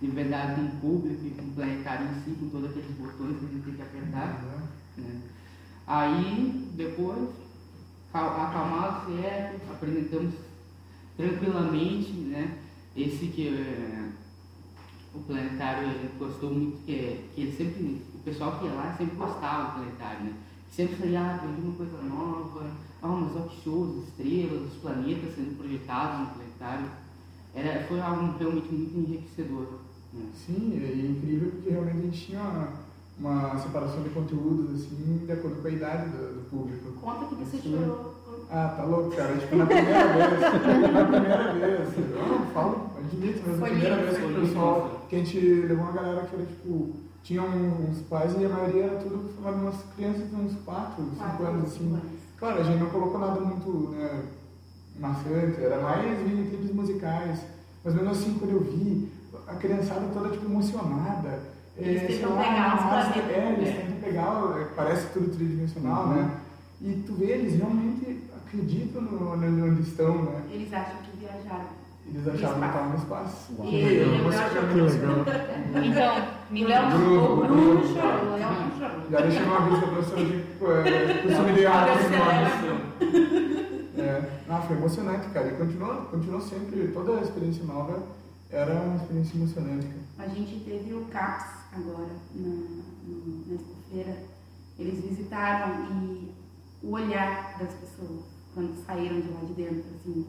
[0.00, 3.44] de verdade com o público com o planetário em si, com todos aqueles botões que
[3.44, 4.42] a gente tem que apertar.
[4.96, 5.20] Né?
[5.86, 7.28] Aí, depois,
[8.12, 10.34] acalmado certo, apresentamos
[11.16, 12.58] tranquilamente, né?
[12.96, 14.08] Esse que é,
[15.14, 18.94] o planetário gente gostou muito, que, é, que ele sempre, o pessoal que ia lá
[18.96, 20.32] sempre gostava do planetário, né?
[20.70, 22.66] Sempre falei, ah, aprendi uma coisa nova,
[23.02, 26.86] ah, mas olha que show, as estrelas, os planetas sendo projetados no planetário.
[27.54, 29.66] Era, foi algo realmente muito enriquecedor.
[30.12, 30.26] Né?
[30.34, 32.40] Sim, é incrível porque realmente a gente tinha
[33.18, 36.92] uma, uma separação de conteúdos, assim, de acordo com a idade do, do público.
[37.00, 38.14] Conta que você Isso- chorou.
[38.52, 39.36] Ah, tá louco, cara.
[39.36, 40.40] Tipo, na primeira vez.
[40.92, 41.88] Na primeira vez.
[41.98, 45.06] Eu não falo, admito, mas na primeira lindo, vez que foi o pessoal.
[45.08, 46.92] Que a gente levou uma galera que era tipo.
[47.22, 51.46] Tinha uns pais e a maioria era tudo umas crianças de uns 4, 5 Quatro,
[51.46, 52.00] anos, assim.
[52.38, 54.22] Claro, a gente não colocou nada muito né,
[54.98, 57.40] maçante, era mais videoclipes musicais.
[57.84, 59.10] Mas mesmo assim, quando eu vi,
[59.46, 61.40] a criançada toda tipo emocionada.
[61.76, 63.80] Eles é, tentam lá, pegar os massa, planetas, É, eles né?
[63.82, 66.14] tentam pegar, é, parece tudo tridimensional, Uhum.
[66.14, 66.30] né?
[66.82, 70.42] E tu vê, eles realmente acreditam no, no, onde estão, né?
[70.50, 71.66] Eles acham que viajaram.
[72.06, 73.52] Eles achavam que estavam no espaço.
[73.62, 74.28] E ele legal.
[74.28, 76.16] achou Que legal.
[76.16, 76.39] Então.
[76.54, 79.10] Chorou, o Bruno, Bruno chorou, o Léo não chorou.
[79.10, 81.88] Já deixei uma vez que a professora de é, curso miliar.
[83.98, 85.48] É, ah, foi emocionante, cara.
[85.48, 88.02] E continuou, continuou sempre, toda a experiência nova
[88.50, 89.86] era uma experiência emocionante.
[90.18, 93.58] A gente teve o CAPS agora, na, no- na
[93.90, 94.16] feira
[94.78, 96.32] Eles visitaram e
[96.82, 98.22] o olhar das pessoas
[98.54, 100.26] quando saíram de lá de dentro, assim.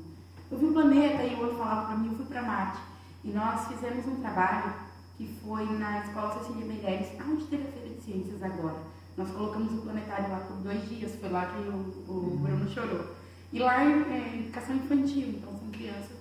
[0.52, 2.80] Eu vi o planeta e o outro falava para mim, eu fui para Marte.
[3.24, 4.74] E nós fizemos um trabalho
[5.22, 8.78] que foi na Escola Cecília Meirelles, onde teve a Feira de Ciências agora.
[9.16, 13.06] Nós colocamos o planetário lá por dois dias, foi lá que o, o Bruno chorou.
[13.54, 16.18] E lá é, é educação infantil, então são crianças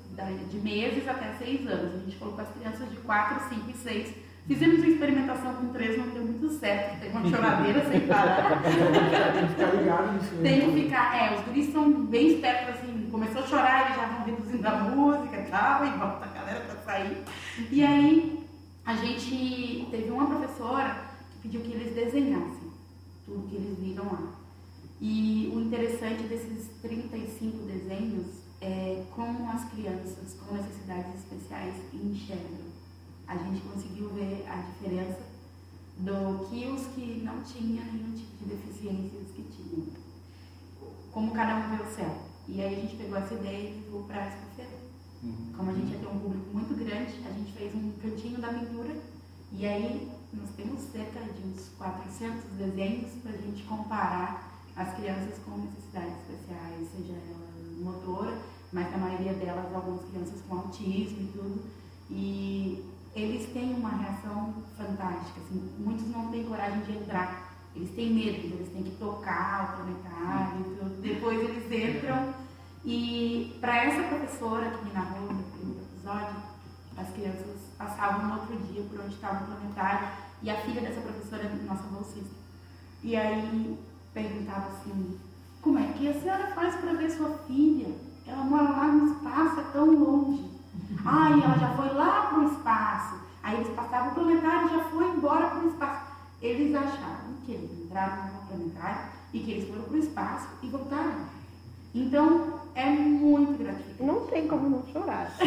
[0.51, 1.95] de meses até seis anos.
[1.95, 4.15] A gente colocou as crianças de 4, 5 e 6.
[4.47, 8.61] Fizemos uma experimentação com três, não deu muito certo, tem uma choradeira sem parar.
[9.33, 10.43] Tem que ficar ligado nisso aí.
[10.43, 14.07] Tem que ficar, é, os guris são bem espertos, assim, começou a chorar, eles já
[14.07, 17.23] vão reduzindo a música e tal, e volta a galera pra sair.
[17.71, 18.40] E aí,
[18.91, 22.71] a gente teve uma professora que pediu que eles desenhassem
[23.25, 24.35] tudo que eles viram lá.
[25.01, 28.27] E o interessante desses 35 desenhos
[28.61, 32.67] é como as crianças com necessidades especiais enxergam.
[33.29, 35.21] A gente conseguiu ver a diferença
[35.99, 39.87] do que os que não tinham nenhum tipo de deficiências que tinham.
[41.13, 42.23] Como cada um vê o céu.
[42.49, 44.31] E aí a gente pegou essa ideia e levou para a
[45.21, 45.57] Escofeira.
[45.57, 48.49] Como a gente ia ter um público muito grande, a gente fez um cantinho da
[48.49, 48.97] pintura
[49.53, 55.39] e aí nós temos cerca de uns 400 desenhos para a gente comparar as crianças
[55.45, 58.39] com necessidades especiais, seja ela motora,
[58.73, 61.63] mas na maioria delas algumas crianças com autismo e tudo.
[62.11, 65.41] E eles têm uma reação fantástica.
[65.41, 69.77] Assim, muitos não têm coragem de entrar, eles têm medo, eles têm que tocar o
[69.77, 70.65] planetário.
[71.03, 72.35] Depois eles entram
[72.85, 76.37] e para essa professora que me narrou no primeiro episódio,
[76.97, 80.09] as crianças passavam no outro dia por onde estava o planetário
[80.43, 82.35] e a filha dessa professora nossa bolsista.
[83.03, 83.79] E aí
[84.15, 85.19] perguntava assim,
[85.61, 87.95] como é que a senhora faz para ver sua filha?
[88.27, 90.51] Ela mora lá no espaço, é tão longe.
[91.05, 93.21] Ai, ela já foi lá para o espaço.
[93.43, 96.13] Aí eles passavam o planetário e já foi embora para o espaço.
[96.41, 100.69] Eles acharam que eles entraram no planetário e que eles foram para o espaço e
[100.69, 101.27] voltaram.
[101.95, 104.03] Então, é muito gratificante.
[104.03, 105.31] Não tem como não chorar.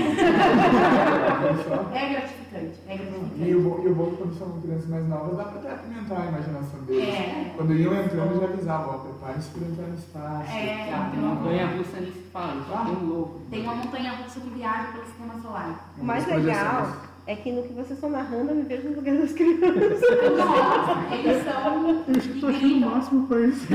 [1.93, 3.61] É gratificante, é E o, gratificante.
[3.61, 6.21] bom, e o bom é que quando são crianças mais novas, dá pra até apimentar
[6.21, 7.09] a imaginação deles.
[7.13, 7.53] É.
[7.55, 10.51] Quando iam entrando, já avisavam, ó, prepare-se para entrar no espaço.
[10.51, 12.83] É, Ah, tem uma montanha russa nisso que Ah.
[12.85, 13.41] tem um louco.
[13.49, 15.93] Tem uma montanha russa que viaja pelo sistema solar.
[15.99, 17.12] O mais legal projeções.
[17.25, 20.01] É que no que vocês estão narrando, eu me vejo no lugar das crianças.
[20.37, 23.67] Nossa, eles são Eu tô achando o máximo pra isso.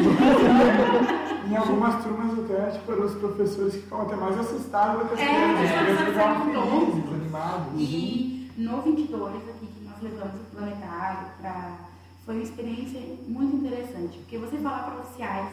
[1.51, 5.15] Em algumas turmas até, tipo, eram os professores que ficam até mais assustados do que
[5.15, 5.65] as É, crianças.
[5.65, 7.73] As crianças ficavam felizes, animados.
[7.77, 11.71] E no 22 aqui que nós levamos o planetário para
[12.27, 15.49] foi uma experiência muito interessante, porque você fala para oficiais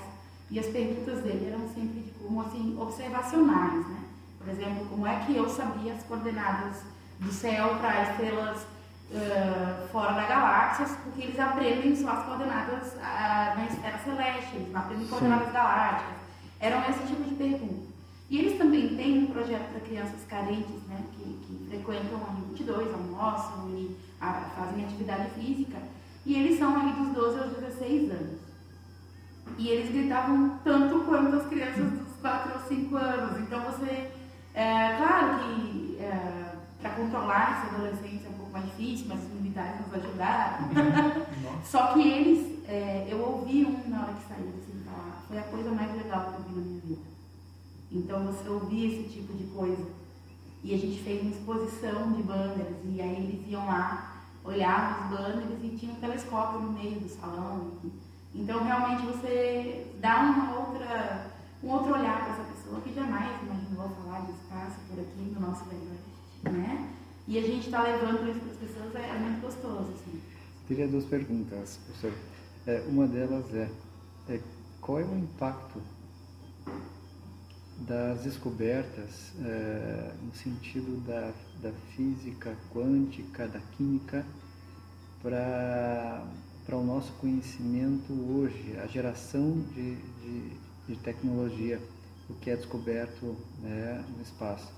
[0.51, 3.99] e as perguntas dele eram sempre de como assim observacionais, né?
[4.37, 6.81] Por exemplo, como é que eu sabia as coordenadas
[7.19, 8.65] do céu para estrelas
[9.13, 14.71] ah, fora da galáxia, porque eles aprendem só as coordenadas ah, na esfera celeste, eles
[14.71, 16.15] não aprendem coordenadas galácticas.
[16.59, 17.95] Eram esse tipo de pergunta.
[18.29, 22.93] E eles também têm um projeto para crianças carentes, né, que, que frequentam a 22,
[22.93, 25.77] almoçam e a, fazem atividade física.
[26.25, 28.39] E eles são ali dos 12 aos 16 anos.
[29.59, 33.39] E eles gritavam tanto quanto as crianças dos 4 ou 5 anos.
[33.41, 34.09] Então você,
[34.55, 36.44] é, claro que é,
[36.85, 40.69] para controlar essa adolescência é um pouco mais difícil, mas os militares nos ajudaram.
[41.65, 45.43] Só que eles, é, eu ouvi um na hora que saiu assim, falar, foi a
[45.43, 47.01] coisa mais legal que eu vi na minha vida.
[47.91, 49.83] Então você ouvia esse tipo de coisa.
[50.63, 55.17] E a gente fez uma exposição de banners, e aí eles iam lá, olhavam os
[55.17, 57.71] banners e tinha um telescópio no meio do salão.
[58.33, 61.31] Então realmente você dá uma outra,
[61.63, 65.39] um outro olhar para essa pessoa que jamais imaginou falar de espaço por aqui no
[65.39, 65.94] nosso Oeste,
[66.51, 66.89] né?
[67.27, 69.91] E a gente está levando isso para as pessoas, é, é muito gostoso.
[69.93, 70.21] Assim.
[70.67, 72.13] Teria duas perguntas, professor.
[72.67, 73.69] É, uma delas é,
[74.29, 74.39] é
[74.81, 75.81] qual é o impacto
[77.79, 81.31] das descobertas é, no sentido da,
[81.61, 84.25] da física quântica, da química,
[85.21, 90.49] para o nosso conhecimento hoje, a geração de, de,
[90.87, 91.81] de tecnologia,
[92.29, 94.71] o que é descoberto né, no espaço.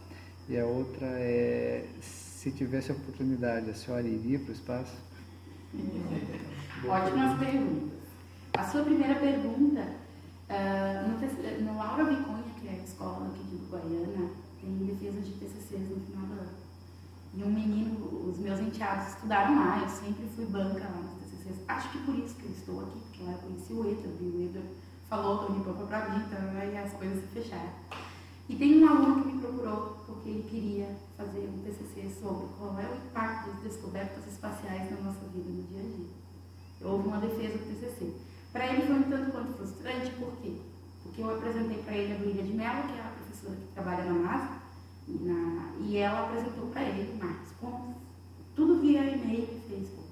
[0.49, 4.95] E a outra é, se tivesse a oportunidade, a senhora iria para o espaço?
[6.87, 7.99] Ótimas perguntas.
[8.53, 9.81] A sua primeira pergunta,
[10.49, 14.29] uh, no, no Aura Viconha, que é a escola aqui de Uruguaiana,
[14.61, 16.49] tem defesa de TCCs no final do ano.
[17.33, 21.57] E um menino, os meus enteados estudaram lá, eu sempre fui banca lá nos TCCs.
[21.67, 24.41] Acho que por isso que eu estou aqui, porque lá eu conheci o Eder, o
[24.41, 24.63] Eder
[25.09, 27.71] falou Tony Pampa pra mim, então aí as coisas se fecharam.
[28.49, 29.97] E tem um aluno que me procurou
[30.29, 35.25] ele queria fazer um TCC sobre qual é o impacto das descobertas espaciais na nossa
[35.33, 36.89] vida no dia a dia.
[36.89, 38.13] Houve uma defesa do TCC.
[38.51, 40.53] Para ele foi um tanto quanto frustrante, por quê?
[41.03, 44.05] Porque eu apresentei para ele a Luília de Mello, que é a professora que trabalha
[44.05, 44.61] na NASA,
[45.07, 47.95] na, e ela apresentou para ele Marcos Pontes,
[48.55, 50.07] tudo via e-mail e Facebook.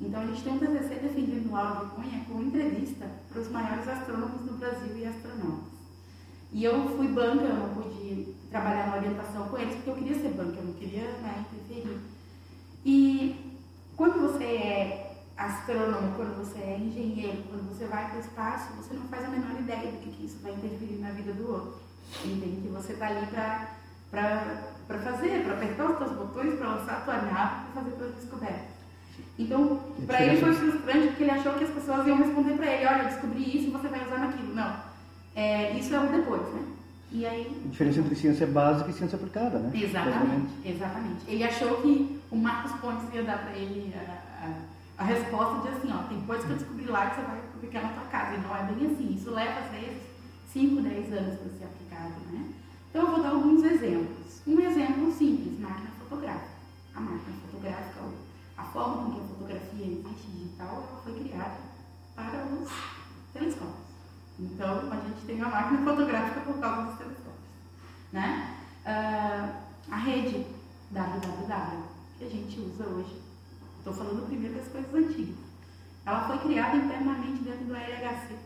[0.00, 3.88] Então a gente tem um TCC defendido no de Cunha com entrevista para os maiores
[3.88, 5.70] astrônomos do Brasil e astronautas.
[6.52, 10.14] E eu fui banca, eu não pude trabalhar na orientação com eles, porque eu queria
[10.20, 12.00] ser banca, eu não queria né, interferir.
[12.84, 13.58] E
[13.96, 18.94] quando você é astrônomo, quando você é engenheiro, quando você vai para o espaço, você
[18.94, 21.80] não faz a menor ideia do que, que isso vai interferir na vida do outro.
[22.24, 22.60] Entende?
[22.62, 27.22] Que você está ali para fazer, para apertar os seus botões, para lançar a tua
[27.22, 28.80] nave, para fazer tuas descobertas.
[29.38, 32.86] Então, para ele foi frustrante porque ele achou que as pessoas iam responder para ele:
[32.86, 34.54] olha, eu descobri isso e você vai usar naquilo.
[34.54, 34.76] Não.
[35.34, 36.62] É, isso é o depois, né?
[37.12, 37.62] E aí...
[37.64, 39.70] A diferença entre ciência básica e ciência aplicada, né?
[39.74, 41.24] Exatamente, exatamente.
[41.26, 45.68] Ele achou que o Marcos Pontes ia dar para ele a, a a resposta de
[45.74, 48.34] assim, ó, tem coisa que eu descobri lá que você vai aplicar na tua casa.
[48.34, 49.14] E não é bem assim.
[49.14, 50.02] Isso leva, às vezes,
[50.52, 52.52] 5, 10 anos para ser aplicado, né?
[52.90, 54.42] Então, eu vou dar alguns exemplos.
[54.46, 56.50] Um exemplo simples, máquina fotográfica.
[56.94, 58.00] A máquina fotográfica,
[58.58, 61.56] a forma com que a fotografia existe digital, ela foi criada
[62.14, 62.68] para os
[63.32, 63.89] telescópios.
[64.40, 67.40] Então, a gente tem a máquina fotográfica por causa dos telescópios.
[68.12, 68.56] Né?
[68.86, 70.46] Uh, a rede
[70.90, 71.82] www,
[72.18, 73.30] que a gente usa hoje
[73.80, 75.36] Estou falando primeiro das coisas antigas.
[76.04, 78.36] Ela foi criada internamente dentro do LHC,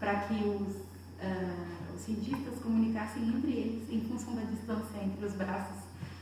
[0.00, 5.34] para que os, uh, os, cientistas comunicassem entre eles em função da distância entre os
[5.34, 5.76] braços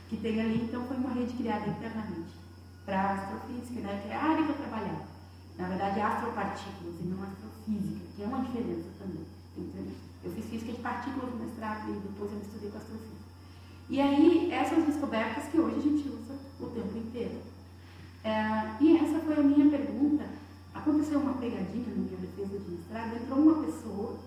[0.07, 0.61] que tem ali.
[0.61, 2.35] Então, foi uma rede criada internamente
[2.85, 5.05] para a astrofísica, né, que é a área que eu trabalhava.
[5.57, 7.23] Na verdade, astropartículas e não
[7.67, 9.25] astrofísica, que é uma diferença também.
[9.57, 9.93] Entendeu?
[10.23, 13.17] Eu fiz física de partículas no mestrado e depois eu estudei com astrofísica.
[13.89, 17.41] E aí, essas descobertas que hoje a gente usa o tempo inteiro.
[18.23, 20.25] É, e essa foi a minha pergunta.
[20.73, 24.17] Aconteceu uma pegadinha na minha defesa de mestrado, entrou uma pessoa.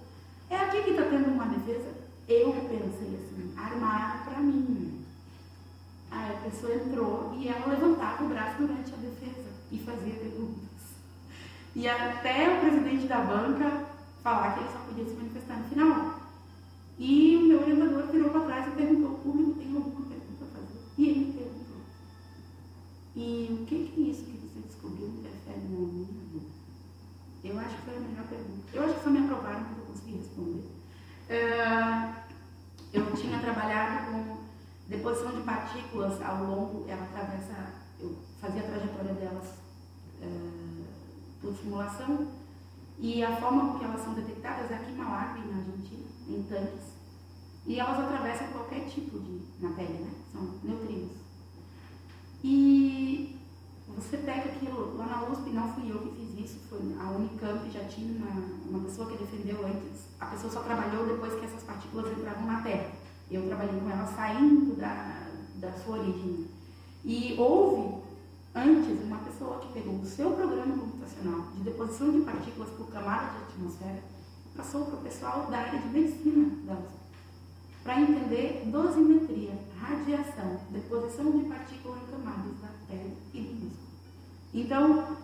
[0.48, 1.94] É aqui que está tendo uma defesa?
[2.28, 5.04] Eu pensei assim, armar para mim.
[6.10, 10.69] Aí a pessoa entrou e ela levantava o braço durante a defesa e fazia perguntas.
[11.74, 13.86] E até o presidente da banca
[14.22, 16.20] falar que ele só podia se manifestar no final.
[16.98, 20.58] E o meu orientador virou para trás e perguntou: o público tem alguma pergunta a
[20.58, 20.80] fazer?
[20.98, 21.40] E ele
[23.20, 26.46] e o que, que é isso que você descobriu interfere na minha vida?
[27.42, 28.64] Eu acho que foi a melhor pergunta.
[28.72, 30.64] Eu acho que só me aprovaram que eu consegui responder.
[31.28, 32.14] Uh,
[32.92, 34.38] eu tinha trabalhado com
[34.88, 39.48] deposição de partículas ao longo, ela atravessa, eu fazia a trajetória delas
[40.22, 40.69] uh,
[41.40, 42.28] por simulação,
[42.98, 46.42] e a forma com que elas são detectadas é aqui em Malacre, na Argentina, em
[46.42, 46.92] tanques,
[47.66, 50.10] e elas atravessam qualquer tipo de matéria, né?
[50.32, 51.12] São neutrinos.
[52.42, 53.38] E
[53.88, 57.70] você pega aquilo, lá na USP não fui eu que fiz isso, foi a Unicamp,
[57.70, 58.30] já tinha uma,
[58.68, 62.62] uma pessoa que defendeu antes, a pessoa só trabalhou depois que essas partículas entravam na
[62.62, 62.90] Terra.
[63.30, 66.48] Eu trabalhei com elas saindo da, da sua origem.
[67.04, 68.02] E houve,
[68.54, 70.76] antes, uma pessoa que pegou o seu programa
[71.20, 74.02] de deposição de partículas por camada de atmosfera,
[74.56, 77.00] passou para o pessoal da área de medicina da USP,
[77.82, 83.90] para entender dosimetria, radiação, deposição de partículas em camadas da pele e do músculo.
[84.54, 85.16] Então,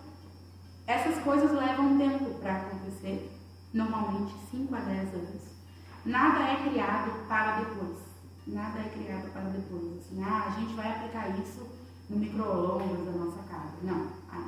[0.85, 3.31] essas coisas levam tempo para acontecer,
[3.73, 5.41] normalmente 5 a 10 anos.
[6.05, 7.97] Nada é criado para depois.
[8.45, 9.97] Nada é criado para depois.
[9.97, 11.67] Assim, ah, a gente vai aplicar isso
[12.09, 13.73] no micro-ondas da nossa casa.
[13.81, 14.07] Não.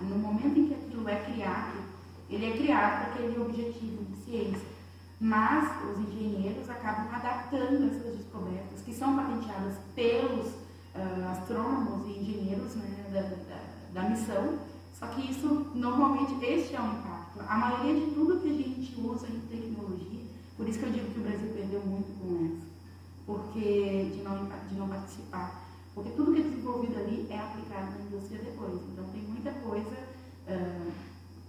[0.09, 1.77] No momento em que aquilo é criado,
[2.29, 4.67] ele é criado para aquele objetivo de ciência.
[5.19, 10.53] Mas os engenheiros acabam adaptando essas descobertas, que são patenteadas pelos
[10.95, 14.59] ah, astrônomos e engenheiros né, da, da, da missão,
[14.99, 17.39] só que isso, normalmente, este é o impacto.
[17.47, 20.25] A maioria de tudo que a gente usa em tecnologia,
[20.57, 22.67] por isso que eu digo que o Brasil perdeu muito com essa,
[23.25, 25.58] porque de não, de não participar.
[25.93, 28.81] Porque tudo que é desenvolvido ali é aplicado na indústria depois.
[28.91, 29.97] Então tem muita coisa.
[30.47, 30.91] ah,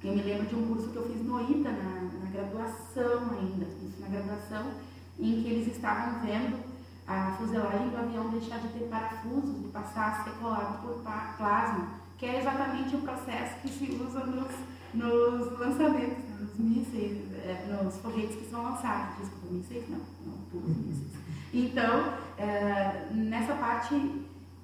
[0.03, 3.67] eu me lembro de um curso que eu fiz no ITA, na, na graduação ainda,
[3.87, 4.71] isso na graduação,
[5.19, 6.59] em que eles estavam vendo
[7.07, 11.03] a fuselagem do avião deixar de ter parafusos e passar a ser colado por
[11.37, 14.55] plasma, que é exatamente o processo que se usa nos,
[14.95, 19.19] nos lançamentos, nos mísseis, eh, nos foguetes que são lançados.
[19.19, 21.11] Desculpa, mísseis não, não, todos os mísseis.
[21.53, 23.95] Então, eh, nessa parte,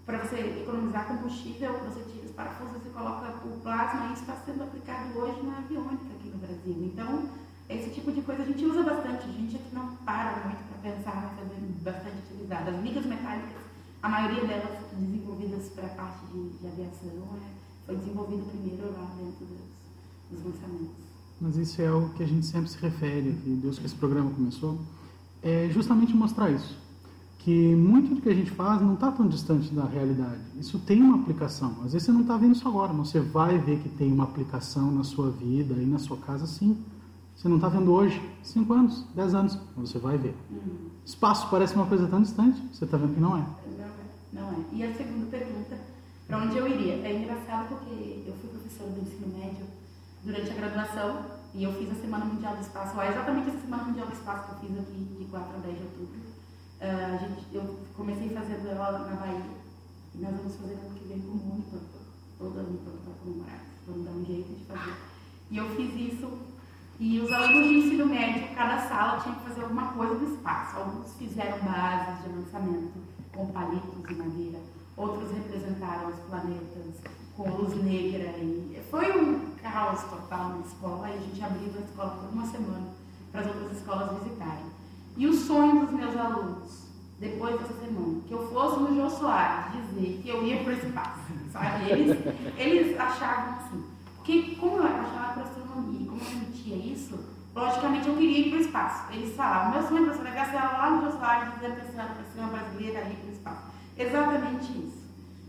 [0.07, 4.37] para você economizar combustível, você tira os parafusos e coloca o plasma, e isso está
[4.47, 6.93] sendo aplicado hoje na aviônica aqui no Brasil.
[6.95, 7.29] Então,
[7.69, 10.93] esse tipo de coisa a gente usa bastante, a gente aqui não para muito para
[10.93, 12.71] pensar, mas é bastante utilizado.
[12.71, 13.63] As ligas metálicas,
[14.01, 19.11] a maioria delas desenvolvidas para a parte de, de aviação, é, foi desenvolvido primeiro lá
[19.19, 19.59] dentro dos,
[20.31, 21.05] dos lançamentos.
[21.41, 24.79] Mas isso é o que a gente sempre se refere, Deus que esse programa começou,
[25.43, 26.86] é justamente mostrar isso.
[27.47, 30.41] Que muito do que a gente faz não está tão distante da realidade.
[30.59, 31.77] Isso tem uma aplicação.
[31.85, 34.25] Às vezes você não está vendo isso agora, mas você vai ver que tem uma
[34.25, 36.77] aplicação na sua vida e na sua casa, sim.
[37.37, 40.35] Você não está vendo hoje, 5 anos, 10 anos, mas você vai ver.
[41.05, 43.47] Espaço parece uma coisa tão distante, você está vendo que não é.
[43.79, 43.91] Não é,
[44.33, 44.57] não é.
[44.73, 45.79] E a segunda pergunta,
[46.27, 46.95] para onde eu iria?
[46.95, 49.67] É engraçado porque eu fui professora do ensino médio
[50.25, 51.21] durante a graduação
[51.55, 54.49] e eu fiz a Semana Mundial do Espaço, lá exatamente essa Semana Mundial do Espaço
[54.49, 56.26] que eu fiz aqui de 4 a 10 de outubro.
[56.87, 59.43] A gente, eu comecei fazendo ela na Bahia
[60.15, 61.83] e nós vamos fazer ano que vem com o mundo
[62.39, 63.61] todo, ano para comemorar.
[63.87, 64.95] Vamos dar um jeito de fazer.
[65.51, 66.31] E eu fiz isso
[66.99, 70.79] e os alunos de ensino médio, cada sala tinha que fazer alguma coisa do espaço.
[70.79, 72.93] Alguns fizeram bases de lançamento
[73.35, 74.59] com palitos e madeira,
[74.97, 76.95] outros representaram os planetas
[77.37, 78.39] com luz negra.
[78.39, 82.47] E foi um caos total na escola e a gente abriu a escola por uma
[82.47, 82.89] semana
[83.31, 84.65] para as outras escolas visitarem.
[85.17, 86.87] E o sonho dos meus alunos,
[87.19, 90.77] depois dessa semana, que eu fosse no Jô Soares dizer que eu ia para o
[90.77, 91.21] espaço.
[91.51, 91.91] Sabe?
[91.91, 92.19] Eles,
[92.59, 93.85] eles achavam assim.
[94.17, 97.19] Porque como eu era apaixonada astronomia e como eu sentia isso,
[97.55, 99.13] logicamente eu queria ir para o espaço.
[99.13, 102.53] Eles falavam, meu sonho para ser era lá no Jô Soares dizer para a senhora
[102.53, 103.63] brasileira ir para o espaço.
[103.97, 105.07] Exatamente isso.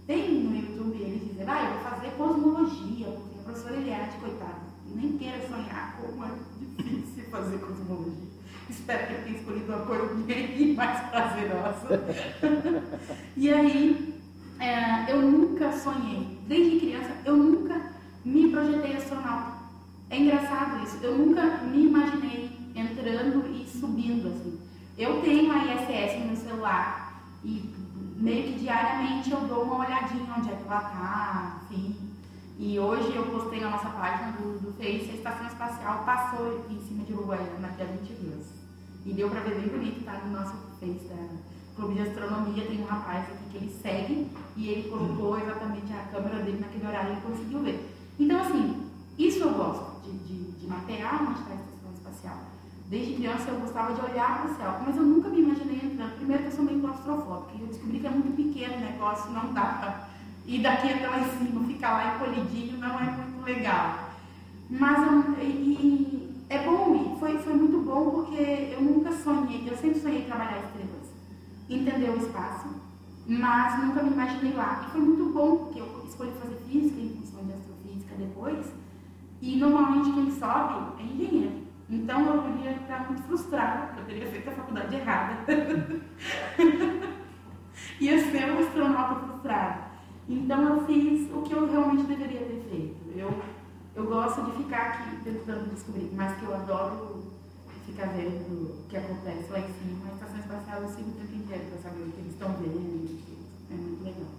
[0.08, 4.62] Tem no YouTube eles dizendo, ah, eu vou fazer cosmologia, porque a professora Eliade, coitada,
[4.96, 8.27] nem queira sonhar como é difícil fazer cosmologia.
[8.70, 12.04] Espero que ele tenha escolhido uma coisa bem mais prazerosa.
[13.36, 14.22] e aí,
[14.60, 17.92] é, eu nunca sonhei, desde criança, eu nunca
[18.26, 19.58] me projetei astronauta.
[20.10, 24.60] É engraçado isso, eu nunca me imaginei entrando e subindo assim.
[24.98, 27.74] Eu tenho a ISS no meu celular e
[28.18, 31.96] meio que diariamente eu dou uma olhadinha onde é que ela tá, enfim.
[32.60, 36.80] E hoje eu postei na nossa página do, do Face, a estação espacial passou em
[36.80, 37.86] cima de Uruguaiana, que a.
[39.08, 41.16] E deu pra ver bem bonito, tá no nosso Face da
[41.78, 44.28] Clube de Astronomia, tem um rapaz aqui que ele segue
[44.58, 47.90] e ele colocou exatamente a câmera dele naquele horário e ele conseguiu ver.
[48.20, 48.86] Então, assim,
[49.18, 52.38] isso eu gosto, de, de, de mapear onde está a estação espacial.
[52.90, 56.18] Desde criança eu gostava de olhar para o céu, mas eu nunca me imaginei entrando.
[56.18, 59.32] Primeiro que eu sou meio claustrofóbica, e eu descobri que é muito pequeno o negócio,
[59.32, 60.10] não dá para
[60.46, 64.10] ir daqui até lá em cima, ficar lá encolhidinho, não é muito legal.
[64.70, 69.76] Mas eu, e, e é bom, foi, foi muito bom porque eu nunca sonhei, eu
[69.76, 71.12] sempre sonhei trabalhar estrelas,
[71.70, 72.70] entender o espaço,
[73.28, 74.86] mas nunca me imaginei lá.
[74.88, 78.66] E foi muito bom porque eu escolhi fazer física em função de astrofísica depois,
[79.42, 81.68] e normalmente quem sobe é engenheiro.
[81.90, 85.46] Então eu iria estar muito frustrada, eu teria feito a faculdade errada.
[88.00, 89.88] ia ser uma astronauta frustrada.
[90.28, 92.98] Então eu fiz o que eu realmente deveria ter feito.
[93.16, 93.42] Eu,
[93.98, 97.24] eu gosto de ficar aqui tentando descobrir, mas que eu adoro
[97.88, 100.10] fica vendo o que acontece lá em cima.
[100.10, 103.20] A estação espacial eu sigo o tempo inteiro para saber o que eles estão vendo.
[103.72, 104.32] É muito legal.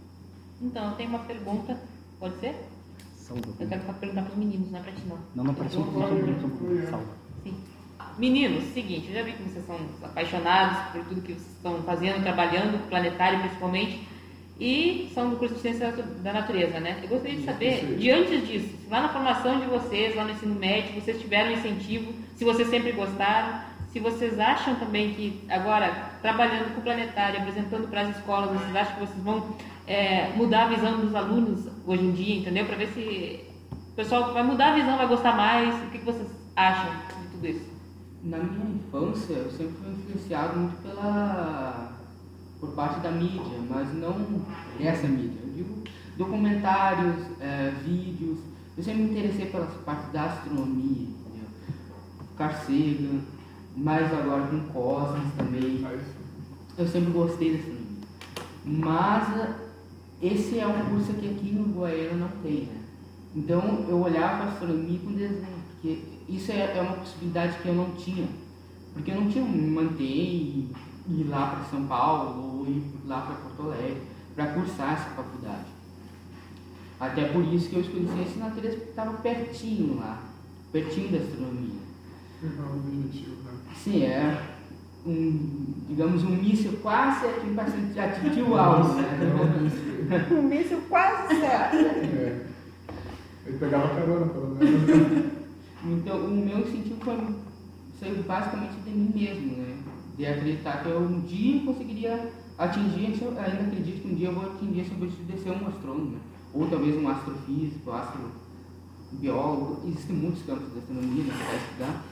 [0.62, 1.80] Então, eu tenho uma pergunta.
[2.20, 2.68] Pode ser?
[3.16, 3.48] Salva.
[3.58, 5.18] Eu quero perguntar para os meninos, não é para ti não.
[5.34, 7.14] Não, não, para só salva.
[7.42, 7.64] Sim.
[8.16, 12.22] Meninos, seguinte, eu já vi que vocês são apaixonados por tudo que vocês estão fazendo,
[12.22, 14.08] trabalhando, planetário principalmente,
[14.60, 16.98] e são do curso de Ciência da Natureza, né?
[17.02, 20.30] Eu gostaria de saber, de antes disso, se lá na formação de vocês, lá no
[20.30, 23.60] ensino médio, vocês tiveram incentivo, se vocês sempre gostaram,
[23.92, 28.76] se vocês acham também que agora, trabalhando com o planetário, apresentando para as escolas, vocês
[28.76, 29.56] acham que vocês vão
[29.86, 32.66] é, mudar a visão dos alunos hoje em dia, entendeu?
[32.66, 36.04] Para ver se o pessoal vai mudar a visão, vai gostar mais, o que, que
[36.04, 36.90] vocês acham
[37.22, 37.78] de tudo isso?
[38.24, 41.97] Na minha infância, eu sempre fui influenciado muito pela
[42.60, 44.42] por parte da mídia, mas não
[44.80, 45.38] essa mídia.
[45.46, 45.74] Eu digo
[46.16, 48.38] documentários, é, vídeos.
[48.76, 51.48] Eu sempre me interessei pela parte da astronomia, entendeu?
[52.36, 53.20] Carl Sagan,
[53.76, 55.84] mais agora com Cosmos também.
[56.76, 57.88] Eu sempre gostei da astronomia.
[58.64, 59.48] Mas
[60.20, 62.78] esse é um curso que aqui no Goiânia não tem, né?
[63.34, 67.68] Então eu olhava para a astronomia com desenho, porque isso é, é uma possibilidade que
[67.68, 68.26] eu não tinha.
[68.92, 70.68] Porque eu não tinha me manter e
[71.08, 74.02] ir lá para São Paulo ou ir lá para Porto Alegre
[74.34, 75.66] para cursar essa faculdade.
[77.00, 80.22] Até por isso que eu escolhi ciência na natureza porque estava pertinho lá,
[80.72, 81.78] pertinho da astronomia.
[83.74, 84.58] Sim, é
[85.06, 89.08] um, digamos, um míssil quase aqui para atingir o alvo, né?
[90.30, 91.76] um míssil quase certo.
[91.76, 92.46] É.
[93.46, 95.28] Ele pegava carona, pelo menos.
[95.80, 97.16] Então, o meu incentivo foi,
[98.00, 99.77] saiu basicamente de mim mesmo, né?
[100.18, 104.46] De acreditar que eu um dia conseguiria atingir, ainda acredito que um dia eu vou
[104.50, 106.18] atingir esse objetivo de ser um astrônomo, né?
[106.52, 109.86] ou talvez um astrofísico, astrobiólogo.
[109.86, 112.04] Existem muitos campos de astronomia né, para estudar.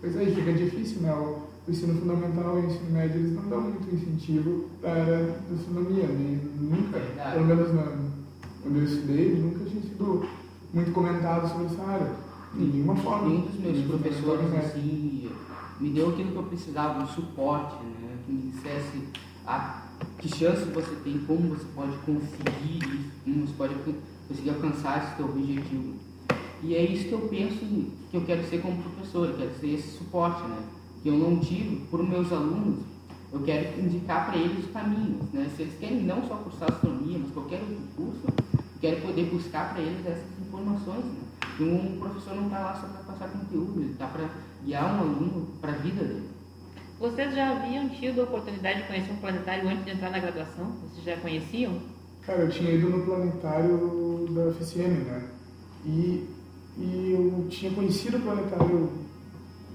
[0.00, 1.12] Pois é, fica difícil, né?
[1.12, 5.54] O ensino fundamental e o ensino médio, eles não dão muito incentivo para a da
[5.54, 7.32] astronomia, nem, nunca, Verdade.
[7.34, 7.68] pelo menos
[8.64, 10.28] onde eu estudei, nunca tinha sido
[10.72, 12.12] muito comentado sobre essa área.
[12.54, 13.28] De nenhuma forma.
[13.28, 14.58] Um dos meus professores, né?
[14.60, 15.28] assim,
[15.80, 18.16] me deu aquilo que eu precisava, um suporte, né?
[18.26, 19.08] Que me dissesse
[19.46, 19.82] a,
[20.18, 23.74] que chance você tem, como você pode conseguir isso, como você pode
[24.28, 25.94] conseguir alcançar esse teu objetivo.
[26.62, 27.56] E é isso que eu penso
[28.10, 30.58] que eu quero ser como professor, eu quero ser esse suporte, né?
[31.02, 32.80] Que eu não tive por meus alunos,
[33.32, 35.48] eu quero indicar para eles os caminhos, né?
[35.56, 39.72] Se eles querem não só cursar astronomia, mas qualquer outro curso, eu quero poder buscar
[39.72, 41.28] para eles essas informações, né?
[41.60, 44.28] Um professor não está lá só para passar conteúdo, ele está para
[44.68, 46.28] guiar um aluno para a vida dele.
[47.00, 50.72] Vocês já haviam tido a oportunidade de conhecer um planetário antes de entrar na graduação?
[50.82, 51.80] Vocês já conheciam?
[52.26, 55.28] Cara, eu tinha ido no planetário da FCM, né?
[55.86, 56.28] E,
[56.76, 58.90] e eu tinha conhecido o planetário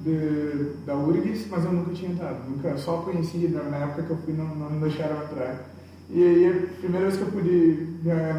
[0.02, 2.48] de, da URGS, mas eu nunca tinha entrado.
[2.48, 5.70] Nunca, só conheci na, na época que eu fui, não, não me deixaram entrar.
[6.10, 7.88] E aí, a primeira vez que eu pude,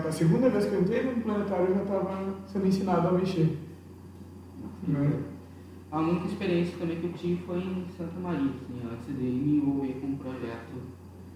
[0.07, 3.59] a segunda vez que eu entrei no planetário, eu já estava sendo ensinado a mexer.
[4.87, 5.34] Né?
[5.95, 9.59] A única experiência também que eu tive foi em Santa Maria, assim, antes de me
[9.59, 10.73] envolver com o projeto.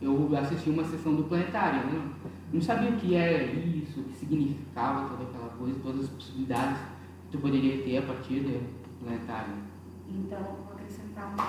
[0.02, 2.10] Eu assisti uma sessão do planetário, né?
[2.52, 6.76] Não sabia o que era isso, o que significava toda aquela coisa, todas as possibilidades
[6.76, 8.60] que tu poderia ter a partir do
[8.98, 9.54] planetário.
[10.08, 11.44] Então, vou acrescentar uma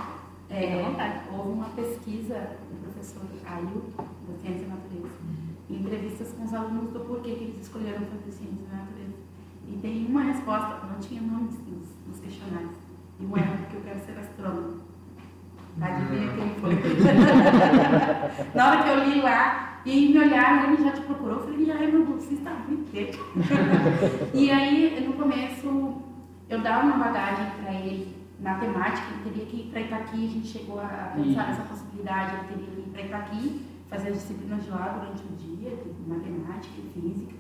[0.48, 0.84] coisa.
[0.86, 1.30] Vontade.
[1.34, 5.16] Houve uma pesquisa do professor Ailton, da Ciência da Natureza,
[5.68, 9.18] em entrevistas com os alunos do porquê que eles escolheram fazer Ciência da Natureza.
[9.68, 12.79] E tem uma resposta, não tinha nomes nos, nos questionários.
[13.20, 14.80] E era porque eu quero ser astrônomo.
[15.82, 16.76] Adivinha quem foi?
[18.56, 21.72] Na hora que eu li lá, e me olharam, ele já te procurou, eu falei,
[21.72, 22.90] ai meu bolsista está muito.
[24.34, 26.02] E aí, no começo,
[26.50, 30.30] eu dava uma bagagem para ele na temática, ele teria que ir para Itaqui, a
[30.30, 34.64] gente chegou a pensar nessa possibilidade, ele teria que ir para Itaqui, fazer as disciplinas
[34.64, 37.34] de lá durante o dia, de matemática e física,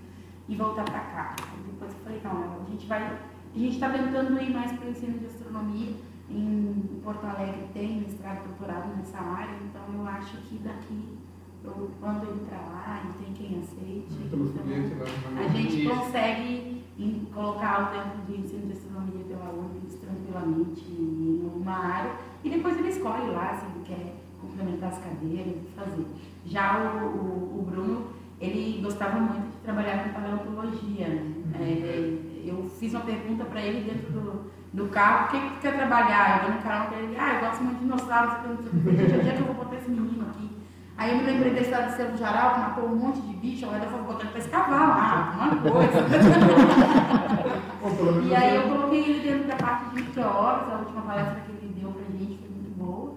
[0.47, 1.35] e voltar para cá.
[1.65, 3.17] Depois eu falei, não, a gente vai,
[3.59, 5.91] a gente está tentando ir mais para o ensino de astronomia,
[6.31, 11.17] em Porto Alegre tem mestrado, doutorado nessa área, então eu acho que daqui
[11.65, 14.07] eu mando ele para lá e tem quem aceite.
[14.25, 15.45] Então, né?
[15.45, 16.85] a gente consegue
[17.33, 22.11] colocar o dentro do ensino de astronomia pela URGS tranquilamente em alguma área
[22.43, 26.05] e depois ele escolhe lá se ele quer complementar as cadeiras fazer.
[26.45, 28.07] Já o, o, o Bruno,
[28.39, 31.09] ele gostava muito de trabalhar com paleontologia.
[31.09, 31.59] né?
[31.59, 35.61] É, eu fiz uma pergunta para ele dentro do, do carro, o que, que tu
[35.61, 36.39] quer trabalhar?
[36.43, 39.33] Eu dei no carro para ele, ah, eu gosto muito de dinossauros, gente, onde é
[39.33, 40.49] que eu vou botar esse menino aqui?
[40.97, 43.65] Aí eu me lembrei da história do Cerro Jaral, que matou um monte de bicho,
[43.65, 45.99] agora eu vou botar ele para escavar lá, coisa.
[47.81, 51.01] O pelo menos E aí eu coloquei ele dentro da parte de meteoros, a última
[51.01, 53.13] palestra que ele deu pra gente foi muito boa.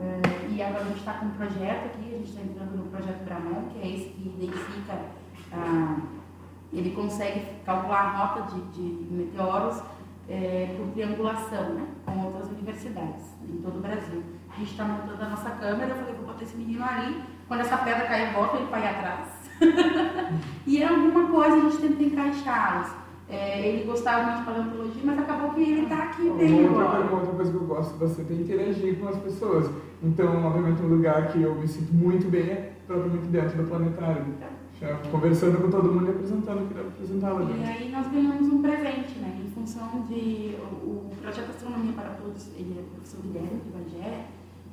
[0.00, 2.84] Eh, E agora a gente está com um projeto aqui, a gente está entrando no
[2.84, 4.94] projeto Bramon, que é esse que identifica,
[5.52, 5.96] ah,
[6.78, 9.82] ele consegue calcular a rota de, de meteoros
[10.28, 14.22] eh, por triangulação né, com outras universidades em todo o Brasil.
[14.52, 17.60] A gente está montando a nossa câmera, eu falei, vou botar esse menino ali, quando
[17.60, 19.50] essa pedra cair, volta ele vai atrás.
[20.66, 22.90] e é alguma coisa a gente tenta encaixá-los.
[23.28, 26.88] É, ele gostava muito de paleontologia, mas acabou que ele está aqui bem outra, agora.
[26.90, 29.70] coisa- uma outra coisa que eu gosto bastante é interagir com as pessoas.
[30.02, 34.24] Então, obviamente, um lugar que eu me sinto muito bem é propriamente dentro do planetário.
[34.40, 34.46] Já
[35.10, 37.62] conversando com todo mundo e apresentando o que deve apresentar lá E dentro.
[37.70, 39.42] aí nós ganhamos um presente, né?
[39.46, 43.70] Em função de o, o projeto Astronomia para Todos, ele é do professor Guilherme de
[43.70, 44.26] Bagé,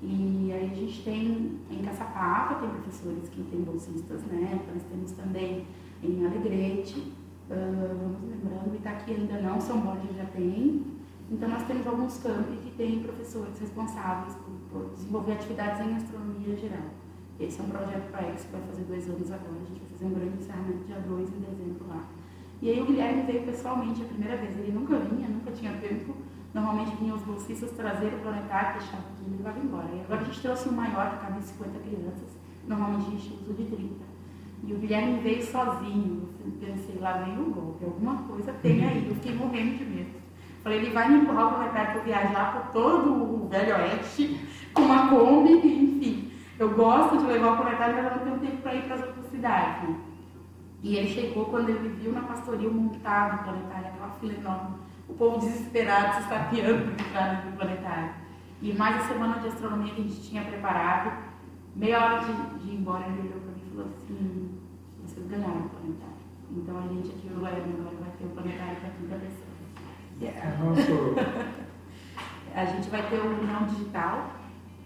[0.03, 4.59] e aí a gente tem em Caçapava, tem professores que têm bolsistas, né?
[4.73, 5.65] Nós temos também
[6.03, 7.13] em Alegrete,
[7.49, 10.83] ah, vamos lembrando, Itaqui ainda não, São Borja já tem.
[11.29, 16.55] Então nós temos alguns campi que têm professores responsáveis por, por desenvolver atividades em astronomia
[16.57, 16.89] geral.
[17.41, 19.57] Esse é um projeto para Ex que vai fazer dois anos agora.
[19.57, 22.03] A gente vai fazer um grande encerramento dia 2 em dezembro lá.
[22.61, 24.59] E aí o Guilherme veio pessoalmente a primeira vez.
[24.59, 26.15] Ele nunca vinha, nunca tinha tempo.
[26.53, 29.89] Normalmente vinham os bolsistas trazer o planetário, deixava tudo e levava embora.
[29.91, 32.29] E agora a gente trouxe um maior que cabe em 50 crianças.
[32.67, 34.11] Normalmente a gente usa de 30.
[34.63, 36.29] E o Guilherme veio sozinho.
[36.45, 39.07] Eu pensei, lá vem o golpe, alguma coisa tem aí.
[39.07, 40.21] Eu fiquei morrendo de medo.
[40.61, 44.39] Falei, ele vai me empurrar o planetário para viajar por todo o Velho Oeste,
[44.75, 46.31] com uma Kombi, enfim.
[46.61, 49.01] Eu gosto de levar o planetário, mas eu não tenho tempo para ir para as
[49.01, 49.89] outras cidades.
[49.89, 49.95] Né?
[50.83, 54.75] E ele chegou quando ele viu na pastoria montado o planetário, aquela fila enorme.
[55.09, 58.11] O povo desesperado se estapeando para entrar dentro do planetário.
[58.61, 61.11] E mais a semana de astronomia que a gente tinha preparado,
[61.75, 64.59] meia hora de, de ir embora, ele olhou para mim e falou assim:
[65.03, 66.21] vocês ganharam o planetário.
[66.51, 69.51] Então a gente aqui no Goiânia agora vai ter o planetário para quinta pessoa.
[70.21, 71.61] É nosso.
[72.53, 74.40] A gente vai ter um não digital.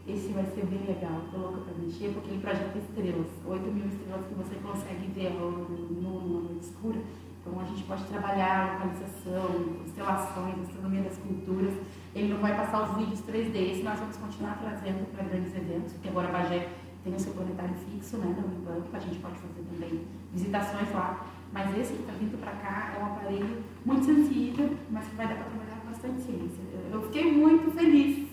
[0.07, 3.87] Esse vai ser bem legal, tô louca para mexer, porque ele projeta estrelas, 8 mil
[3.87, 6.99] estrelas que você consegue ver no, no, numa noite escura.
[7.41, 9.47] Então a gente pode trabalhar localização,
[9.81, 11.73] constelações, astronomia das culturas.
[12.13, 15.93] Ele não vai passar os vídeos 3D, esse nós vamos continuar trazendo para grandes eventos,
[15.93, 16.69] porque agora a Bagé
[17.03, 20.01] tem o seu planetário fixo, né, da Unipampa, a gente pode fazer também
[20.33, 21.25] visitações lá.
[21.51, 25.27] Mas esse que está vindo para cá é um aparelho muito sensível, mas que vai
[25.27, 26.63] dar para trabalhar com bastante ciência.
[26.91, 28.27] Eu fiquei muito feliz,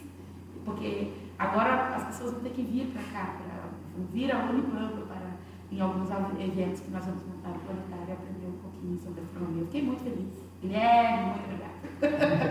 [0.64, 1.12] porque
[1.43, 5.32] agora as pessoas vão ter que vir para cá, para vir a Unipampa, para
[5.70, 9.62] em alguns eventos que nós vamos montar no planetário e aprender um pouquinho sobre astronomia.
[9.62, 10.45] Eu fiquei muito feliz.
[10.61, 11.72] Guilherme, muito obrigada.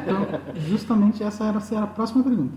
[0.01, 2.53] Então, justamente essa era, essa era a próxima pergunta.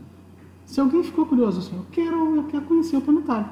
[0.64, 3.46] Se alguém ficou curioso assim, eu quero, eu quero conhecer o planetário.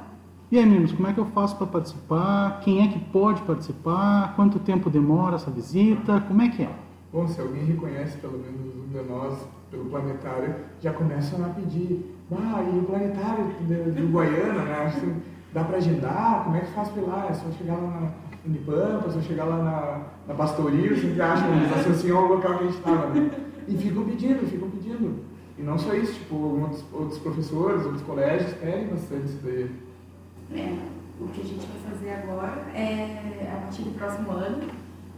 [0.51, 2.61] E aí, meninos, como é que eu faço para participar?
[2.61, 4.35] Quem é que pode participar?
[4.35, 6.21] Quanto tempo demora essa visita?
[6.23, 6.75] Como é que é?
[7.13, 12.17] Bom, se alguém reconhece pelo menos um de nós pelo planetário, já começam a pedir.
[12.39, 15.21] Ah, e o planetário do, do Guaiana, né?
[15.53, 16.45] Dá para agendar?
[16.45, 17.27] Como é que faz pra ir lá?
[17.29, 18.11] É só chegar lá na
[18.47, 22.65] Unipampa, é só chegar lá na, na Pastoria, sempre acham, eles associam ao local que
[22.65, 23.31] a gente estava, né?
[23.69, 25.25] E ficam pedindo, ficam pedindo.
[25.59, 29.71] E não só isso, tipo, outros, outros professores, outros colégios pedem bastante isso daí.
[30.55, 30.77] É,
[31.21, 34.63] o que a gente vai fazer agora é, a partir do próximo ano,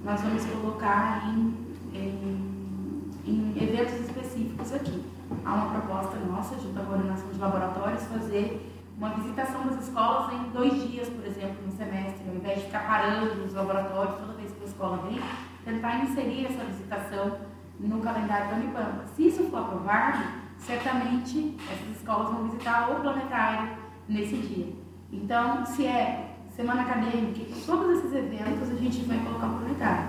[0.05, 1.55] nós vamos colocar em,
[1.95, 5.14] em, em eventos específicos aqui.
[5.45, 10.51] Há uma proposta nossa, junto à coordenação de laboratórios, fazer uma visitação das escolas em
[10.51, 14.53] dois dias, por exemplo, no semestre, ao invés de ficar parando os laboratórios toda vez
[14.53, 15.21] que a escola vem,
[15.65, 17.39] tentar inserir essa visitação
[17.79, 19.05] no calendário da Unipampa.
[19.15, 20.19] Se isso for aprovado,
[20.59, 23.77] certamente essas escolas vão visitar o planetário
[24.09, 24.73] nesse dia.
[25.13, 30.09] Então, se é semana acadêmica, todos esses eventos a gente vai colocar o planetário.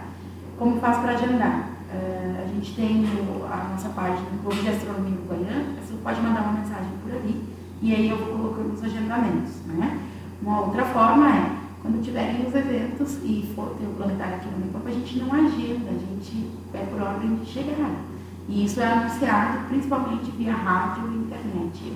[0.57, 1.74] Como faz para agendar?
[1.85, 3.05] Uh, a gente tem
[3.49, 7.11] a nossa página do Clube de Astronomia do Goiânia, você pode mandar uma mensagem por
[7.11, 7.43] ali
[7.81, 9.61] e aí eu vou colocando os agendamentos.
[9.67, 9.99] Né?
[10.41, 14.57] Uma outra forma é, quando tiverem os eventos e for ter o planetário aqui no
[14.57, 18.15] Unipampa, a gente não agenda, a gente é por ordem de chegada.
[18.47, 21.93] E isso é anunciado principalmente via rádio e internet.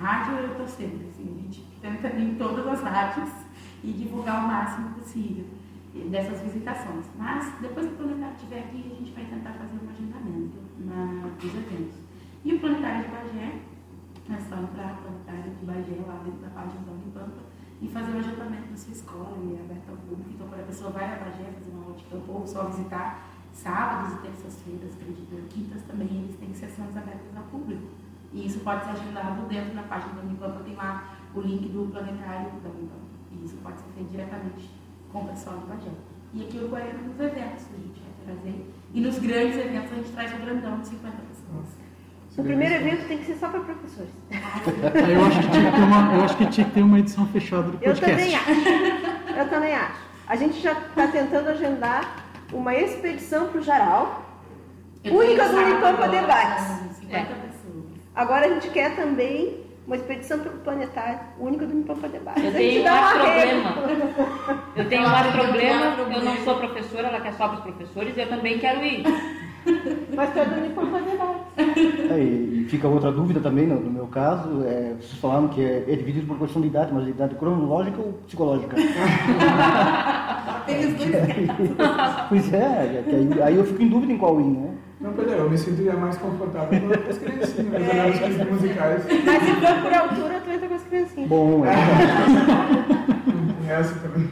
[0.00, 3.28] Rádio eu estou sempre, assim, a gente tenta em todas as rádios
[3.84, 5.44] e divulgar o máximo possível
[6.10, 7.06] dessas visitações.
[7.16, 11.28] Mas depois que o planetário estiver aqui, a gente vai tentar fazer um agendamento na,
[11.40, 11.98] dos eventos.
[12.44, 13.60] E o planetário de Bagé,
[14.30, 17.48] é só entrar no planetário de Bagé lá dentro da página da Unipampa
[17.80, 20.30] e fazer o agendamento na sua escola e é aberto ao público.
[20.34, 23.26] Então, quando a pessoa vai a Bagé fazer uma aula de campo ou só visitar
[23.52, 27.88] sábados e terças-feiras, acredito, quintas também, eles têm sessões abertas ao público.
[28.32, 31.90] E isso pode ser agendado dentro da página da Unipampa, tem lá o link do
[31.90, 33.08] planetário da Unipampa.
[33.32, 34.70] E isso pode ser feito diretamente
[35.12, 35.90] com o pessoal do Bagé.
[36.34, 38.70] E aquilo vai nos eventos que a gente vai trazer.
[38.94, 41.66] E nos grandes eventos a gente traz o grandão de 50 pessoas.
[42.36, 44.10] O primeiro evento tem que ser só para professores.
[44.30, 46.98] Aí Eu acho, que tinha que ter uma, eu acho que tinha que ter uma
[47.00, 48.10] edição fechada do Eu podcast.
[48.10, 49.38] também acho.
[49.38, 50.00] Eu também acho.
[50.28, 54.24] A gente já está tentando agendar uma expedição para o Jaral,
[55.02, 56.64] Eu única do agora, Debates.
[56.64, 57.84] são 50 pessoas.
[58.14, 62.44] Agora a gente quer também uma expedição para o planetário, única do Unipampa Debates.
[62.44, 63.74] Eu tenho um uma problema.
[64.76, 67.62] Eu tenho um que eu problema, eu não sou professora, ela quer só para os
[67.62, 69.02] professores, e eu também quero ir.
[70.14, 72.10] Mas tu é do Unipampa Debates.
[72.10, 75.84] É, e fica outra dúvida também, no, no meu caso, é, vocês falaram que é,
[75.88, 78.76] é dividido por questão de idade, mas de idade cronológica ou psicológica?
[80.66, 82.28] Tem os dois casos.
[82.28, 84.74] pois é, é que aí, aí eu fico em dúvida em qual ir, né?
[85.00, 89.04] Não, Pedro, eu me sentiria mais confortável com as criancinhas, mas olhar os clipes musicais.
[89.24, 91.28] Mas se for por altura, tu entra com as criancinhas.
[91.28, 91.74] Bom, é,
[93.60, 94.30] Tem essa também.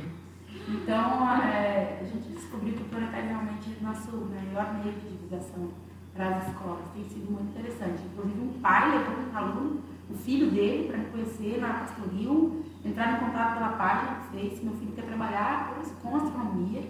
[0.69, 5.69] Então, é, a gente descobriu que o planetário realmente é nosso maior meio de divulgação
[6.12, 6.83] para as escolas.
[6.95, 8.03] Tem sido muito interessante.
[8.12, 13.12] Inclusive, um pai levou um aluno, o filho dele, para me conhecer na Pastoril, entrar
[13.12, 14.64] em contato pela página do Face.
[14.64, 16.83] Meu filho quer trabalhar com astronomia,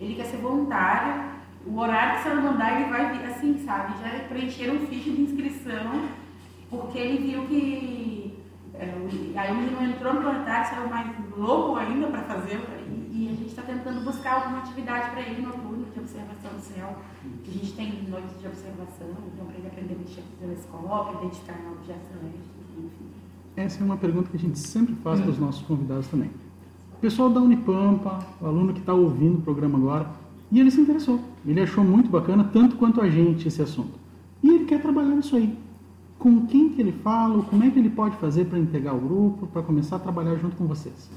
[0.00, 1.38] ele quer ser voluntário.
[1.66, 3.94] O horário que você mandar, ele vai vir, assim, sabe?
[4.00, 6.08] Já preencheram um ficha de inscrição,
[6.70, 8.38] porque ele viu que.
[8.74, 13.28] é, aí o menino entrou no planetário, saiu mais louco ainda para fazer, e, e
[13.28, 16.96] a gente está tentando buscar alguma atividade para ele noturno de observação do céu.
[17.24, 21.18] A gente tem noites de observação, então para ele aprender a mexer com o telescópio,
[21.20, 23.10] identificar objetos celestes, enfim.
[23.56, 26.30] Essa é uma pergunta que a gente sempre faz para os nossos convidados também.
[26.94, 30.06] O pessoal da Unipampa, o aluno que está ouvindo o programa agora,
[30.50, 31.20] e ele se interessou.
[31.46, 33.98] Ele achou muito bacana, tanto quanto a gente, esse assunto.
[34.42, 35.56] E ele quer trabalhar nisso aí.
[36.18, 39.46] Com quem que ele fala, como é que ele pode fazer para integrar o grupo,
[39.46, 41.10] para começar a trabalhar junto com vocês?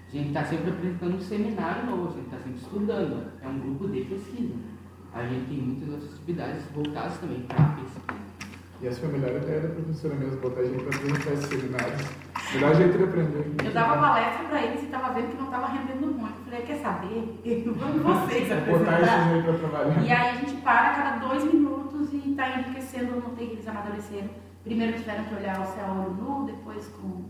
[0.09, 3.33] a gente está sempre apresentando um seminário novo, a gente está sempre estudando.
[3.41, 4.55] É um grupo de pesquisa.
[5.13, 8.34] A gente tem muitas outras atividades voltadas também para a pesquisa.
[8.81, 11.47] E essa foi a melhor ideia da professora mesmo, botar a gente para apresentar esses
[11.47, 12.03] seminários.
[12.53, 13.55] Melhor jeito de aprender.
[13.65, 16.39] Eu dava palestra para eles e estava vendo que não estava rendendo muito.
[16.39, 17.43] Eu falei, quer saber?
[17.67, 19.33] Vamos vocês Botar esses apresentar.
[19.33, 20.03] aí para trabalhar.
[20.05, 23.53] E aí a gente para a cada dois minutos e está enriquecendo, eu notei que
[23.55, 24.29] eles amadureceram.
[24.65, 27.25] Primeiro tiveram que olhar o céu olho nu, depois com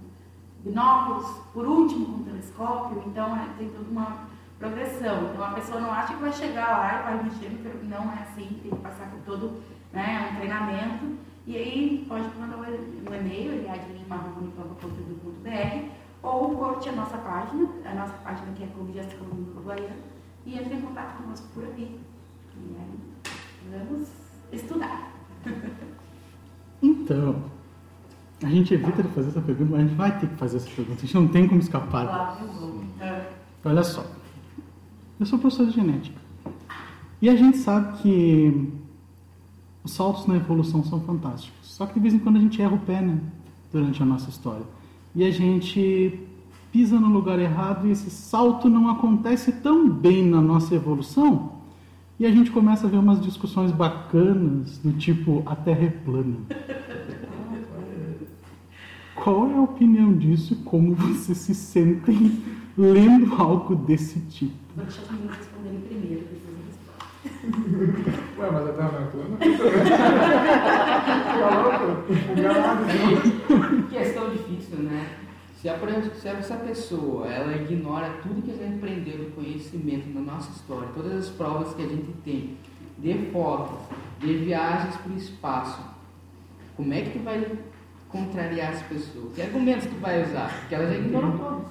[0.65, 4.27] binóculos, por último com telescópio, então é, tem toda uma
[4.59, 5.31] progressão.
[5.33, 7.51] Então a pessoa não acha que vai chegar lá e vai mexer,
[7.85, 9.61] não é assim, tem que passar por todo
[9.93, 11.25] né, um treinamento.
[11.47, 12.65] E aí pode mandar um
[13.15, 15.89] e-mail, eliadlima.unipampa.edu.br
[16.23, 19.97] ou curte a nossa página, a nossa página que é Clube de Astronomia Uruguaiana,
[20.47, 22.01] e entre em contato conosco por aqui.
[22.57, 22.99] E aí
[23.71, 24.09] vamos
[24.53, 25.13] estudar.
[26.83, 27.45] Então,
[28.43, 30.69] a gente evita de fazer essa pergunta, mas a gente vai ter que fazer essa
[30.69, 30.99] pergunta.
[30.99, 32.37] A gente não tem como escapar.
[32.61, 32.85] Vou.
[33.01, 33.27] É.
[33.65, 34.05] Olha só,
[35.19, 36.21] eu sou professor de genética.
[37.23, 38.71] E a gente sabe que
[39.85, 41.55] os saltos na evolução são fantásticos.
[41.63, 43.21] Só que de vez em quando a gente erra o pé, né?
[43.71, 44.65] Durante a nossa história.
[45.15, 46.19] E a gente
[46.73, 51.53] pisa no lugar errado e esse salto não acontece tão bem na nossa evolução.
[52.19, 56.37] E a gente começa a ver umas discussões bacanas do tipo a Terra é plana.
[59.15, 62.43] Qual é a opinião disso como vocês se sentem
[62.77, 64.55] lendo algo desse tipo?
[64.75, 66.27] Vou deixar os meninos responderem primeiro.
[68.39, 69.37] Ué, mas a Terra não é plana?
[71.31, 71.87] Fica louco?
[72.39, 73.83] Enganado, não.
[73.89, 75.17] Questão difícil, né?
[75.61, 75.79] Se, a,
[76.15, 80.89] se essa pessoa ela ignora tudo que a gente aprendeu do conhecimento da nossa história,
[80.95, 82.57] todas as provas que a gente tem,
[82.99, 83.79] de fotos,
[84.21, 85.81] de viagens para o espaço,
[86.77, 87.47] como é que tu vai
[88.09, 89.33] contrariar as pessoas?
[89.35, 90.51] Que argumentos tu vai usar?
[90.61, 91.65] Porque elas já ignoram todos.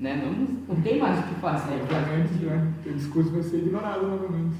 [0.00, 0.20] Né?
[0.24, 1.74] Não, não tem mais o que fazer.
[1.74, 2.72] Obviamente, né?
[2.84, 4.56] O discurso vai ser ignorado novamente.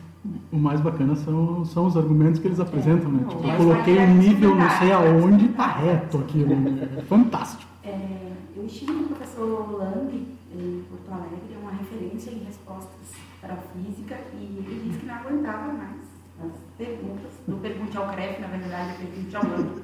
[0.53, 3.25] O mais bacana são, são os argumentos que eles apresentam, né?
[3.29, 6.57] Tipo, eu coloquei um nível não sei aonde, tá reto aquilo.
[6.57, 6.89] né?
[6.97, 7.71] É fantástico.
[7.83, 13.13] É, eu estive com o professor Lang em Porto Alegre, é uma referência em respostas
[13.41, 16.05] para física, e ele disse que não aguentava mais
[16.41, 19.83] as perguntas, do Pergunte ao CREF, na verdade, é Pergunte ao Lang.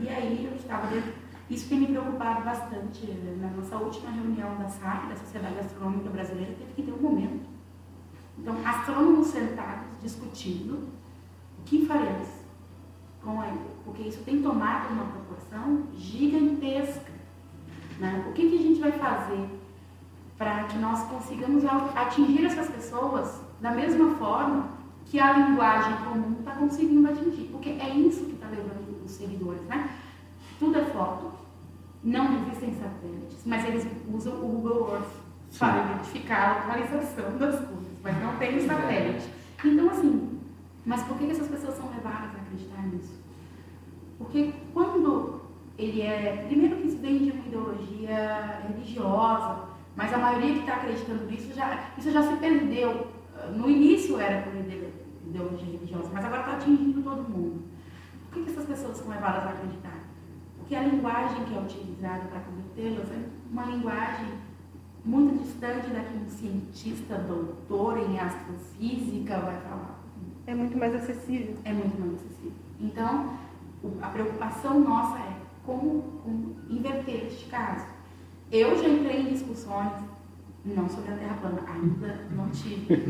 [0.00, 1.12] E aí eu estava dentro.
[1.50, 3.06] Isso tem me preocupado bastante.
[3.40, 7.53] Na nossa última reunião da SAP, da Sociedade Astronômica Brasileira, teve que ter um momento.
[8.44, 10.74] Então, astrônomos sentados discutindo
[11.58, 12.28] o que faremos
[13.22, 17.10] com ele, porque isso tem tomado uma proporção gigantesca.
[17.98, 18.22] Né?
[18.28, 19.48] O que, que a gente vai fazer
[20.36, 21.64] para que nós consigamos
[21.96, 24.68] atingir essas pessoas da mesma forma
[25.06, 27.48] que a linguagem comum está conseguindo atingir?
[27.50, 29.62] Porque é isso que está levando os seguidores.
[29.62, 29.88] Né?
[30.58, 31.32] Tudo é foto,
[32.02, 35.24] não existem satélites, mas eles usam o Google Earth
[35.58, 37.73] para identificar a localização das coisas,
[38.04, 39.26] mas não tem satélite.
[39.64, 40.38] Então, assim,
[40.84, 43.18] mas por que essas pessoas são levadas a acreditar nisso?
[44.18, 45.40] Porque quando
[45.78, 46.44] ele é.
[46.46, 49.64] Primeiro que isso vem de uma ideologia religiosa,
[49.96, 53.08] mas a maioria que está acreditando nisso já, isso já se perdeu.
[53.56, 54.88] No início era por ide-
[55.26, 57.62] ideologia religiosa, mas agora está atingindo todo mundo.
[58.30, 59.98] Por que, que essas pessoas são levadas a acreditar?
[60.58, 64.26] Porque a linguagem que é utilizada para convertê-las é uma linguagem
[65.04, 70.00] muito distante da que um cientista doutor em astrofísica vai falar.
[70.46, 71.56] É muito mais acessível.
[71.64, 72.52] É muito mais acessível.
[72.80, 73.34] Então,
[74.00, 77.86] a preocupação nossa é como, como inverter este caso.
[78.50, 79.92] Eu já entrei em discussões,
[80.64, 82.86] não sobre a Terra plana, ainda não tive,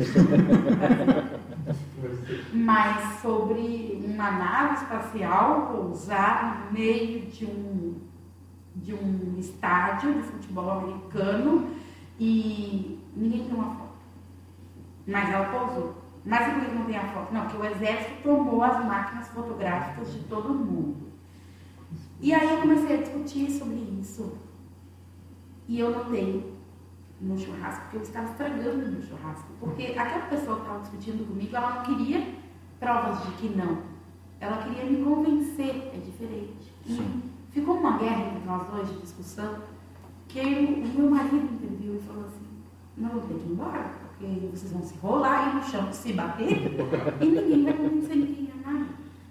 [2.52, 7.94] mas sobre uma nave espacial pousar no meio de um,
[8.76, 11.68] de um estádio de futebol americano
[12.18, 13.94] e ninguém tem uma foto.
[15.06, 15.94] Mas ela pousou.
[16.24, 17.34] Mas por que não tem a foto?
[17.34, 21.12] Não, porque o exército tomou as máquinas fotográficas de todo mundo.
[22.20, 24.38] E aí eu comecei a discutir sobre isso.
[25.68, 26.54] E eu notei
[27.20, 29.48] no churrasco que eu estava estragando no churrasco.
[29.60, 32.34] Porque aquela pessoa que estava discutindo comigo, ela não queria
[32.78, 33.78] provas de que não.
[34.40, 36.72] Ela queria me convencer, é diferente.
[36.86, 39.58] E ficou uma guerra entre nós dois de discussão,
[40.40, 42.44] que o meu marido interviu e falou assim,
[42.98, 46.12] não, vou ter que ir embora, porque vocês vão se rolar aí no chão, se
[46.12, 46.72] bater,
[47.20, 48.86] e ninguém vai convencer ninguém a nada.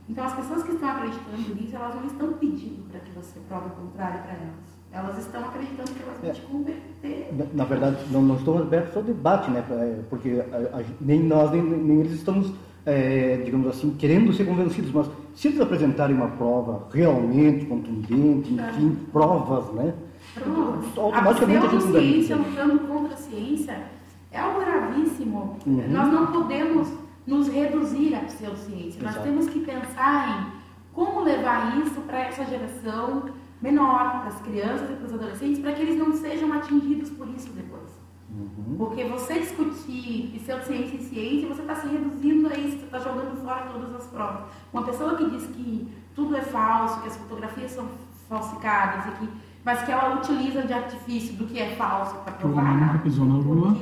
[0.10, 3.68] Então as pessoas que estão acreditando nisso, elas não estão pedindo para que você prove
[3.68, 4.74] o contrário para elas.
[4.92, 7.34] Elas estão acreditando que elas vão te converter.
[7.54, 9.64] Na, verdade, não, não estamos abertos ao debate, né?
[9.72, 12.52] é, Porque a- a- nem nós, nem, nem eles estamos,
[12.86, 14.92] é, digamos assim, querendo ser convencidos.
[14.92, 19.94] Mas se eles apresentarem uma prova realmente contundente, enfim, provas, né?
[20.34, 21.00] Pronto.
[21.00, 23.84] A Automaticamente a gente pseudociência lutando contra a ciência
[24.32, 25.58] é algo gravíssimo.
[25.66, 25.88] Uhum.
[25.90, 26.88] Nós não podemos
[27.26, 29.02] nos reduzir à pseudociência.
[29.02, 29.28] Nós Exato.
[29.28, 30.64] temos que pensar em
[30.94, 33.24] como levar isso para essa geração
[33.62, 37.28] menor, para as crianças e para os adolescentes, para que eles não sejam atingidos por
[37.30, 38.04] isso depois.
[38.30, 38.76] Uhum.
[38.78, 43.42] Porque você discutir pseudociência e ciência, você está se reduzindo a isso, você está jogando
[43.44, 44.46] fora todas as provas.
[44.72, 47.88] Uma pessoa que diz que tudo é falso, que as fotografias são
[48.28, 49.30] falsificadas, e que,
[49.64, 52.64] mas que ela utiliza de artifício do que é falso para provar.
[52.64, 53.78] homem nunca pisou na lua.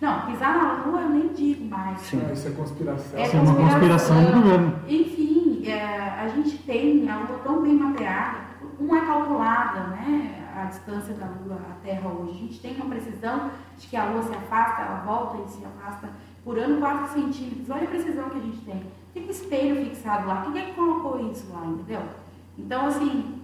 [0.00, 2.00] Não, pisar na lua eu nem digo mais.
[2.00, 2.20] Sim.
[2.32, 3.18] Isso é conspiração.
[3.18, 4.78] É Isso é uma conspiração do governo.
[4.86, 5.84] Enfim, é,
[6.20, 8.38] a gente tem a Lua tão bem mapeada,
[8.78, 12.30] não é calculada né, a distância da Lua à Terra hoje.
[12.30, 15.64] A gente tem uma precisão de que a Lua se afasta, ela volta e se
[15.64, 16.08] afasta
[16.44, 17.68] por ano 4 centímetros.
[17.68, 18.82] Olha a precisão que a gente tem.
[19.12, 20.42] Tem um espelho fixado lá.
[20.42, 22.02] Quem é que colocou isso lá, entendeu?
[22.56, 23.37] Então, assim,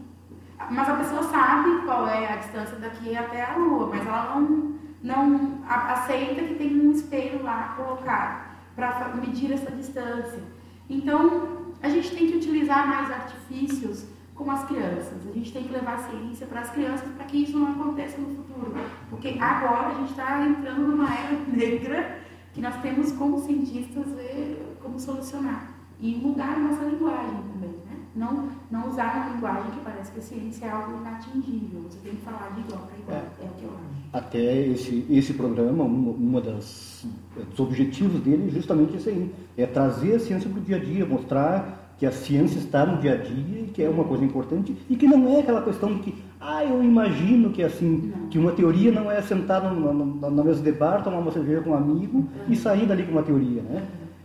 [0.71, 4.75] mas a pessoa sabe qual é a distância daqui até a Lua, mas ela não,
[5.03, 8.45] não aceita que tem um espelho lá colocado
[8.75, 10.43] para medir essa distância.
[10.89, 15.27] Então, a gente tem que utilizar mais artifícios com as crianças.
[15.29, 18.21] A gente tem que levar a ciência para as crianças para que isso não aconteça
[18.21, 18.75] no futuro.
[19.09, 22.19] Porque agora a gente está entrando numa era negra
[22.53, 25.69] que nós temos como cientistas ver como solucionar.
[26.01, 27.74] E mudar a nossa linguagem também?
[28.15, 31.83] Não, não usar uma linguagem que parece que a ciência é algo inatingível.
[31.83, 33.19] Você tem que falar de igual para igual.
[33.19, 33.45] É.
[33.45, 34.05] o que eu acho.
[34.13, 37.05] Até esse, esse programa, uma, uma das
[37.51, 40.79] dos objetivos dele é justamente isso aí, é trazer a ciência para o dia a
[40.79, 44.25] dia, mostrar que a ciência está no dia a dia e que é uma coisa
[44.25, 48.29] importante e que não é aquela questão de que, ah, eu imagino que assim, Não.
[48.29, 51.75] que uma teoria não é sentar na, mesa de bar, tomar uma cerveja com um
[51.75, 53.83] amigo e sair dali com uma teoria, né?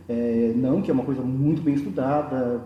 [0.08, 2.64] É, não, que é uma coisa muito bem estudada.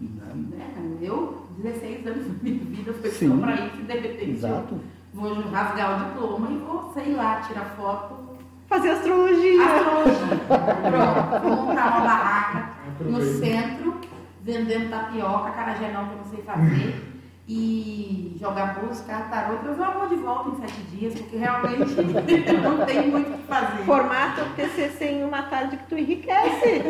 [0.00, 0.98] Né?
[1.00, 3.28] Eu, 16 anos da minha vida foi Sim.
[3.30, 4.74] só para isso e de repente Exato.
[4.74, 4.80] eu
[5.20, 8.30] vou rasgar o diploma e vou, sei lá, tirar foto
[8.70, 9.62] fazer astrologia.
[9.64, 10.36] Astrologia.
[10.46, 12.70] Pronto, vou montar uma barraca
[13.00, 14.00] no centro,
[14.42, 17.06] vendendo tapioca, carajé não que eu não sei fazer.
[17.52, 21.96] E jogar bolos, tarô, uma boa de volta em sete dias, porque realmente
[22.62, 23.82] não tem muito o que fazer.
[23.82, 26.82] Formato TCC em uma tarde que tu enriquece.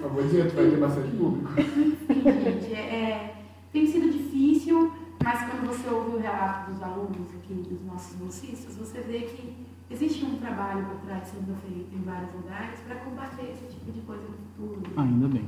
[0.00, 1.52] Só vou dizer, tu vai ter bastante público.
[2.22, 3.34] Gente, é, é,
[3.72, 4.92] tem sido difícil,
[5.22, 9.54] mas quando você ouve o relato dos alunos aqui, dos nossos bolsistas, você vê que
[9.90, 14.00] existe um trabalho por trás sendo feito em vários lugares para combater esse tipo de
[14.00, 14.82] coisa no futuro.
[14.96, 15.44] Ainda bem.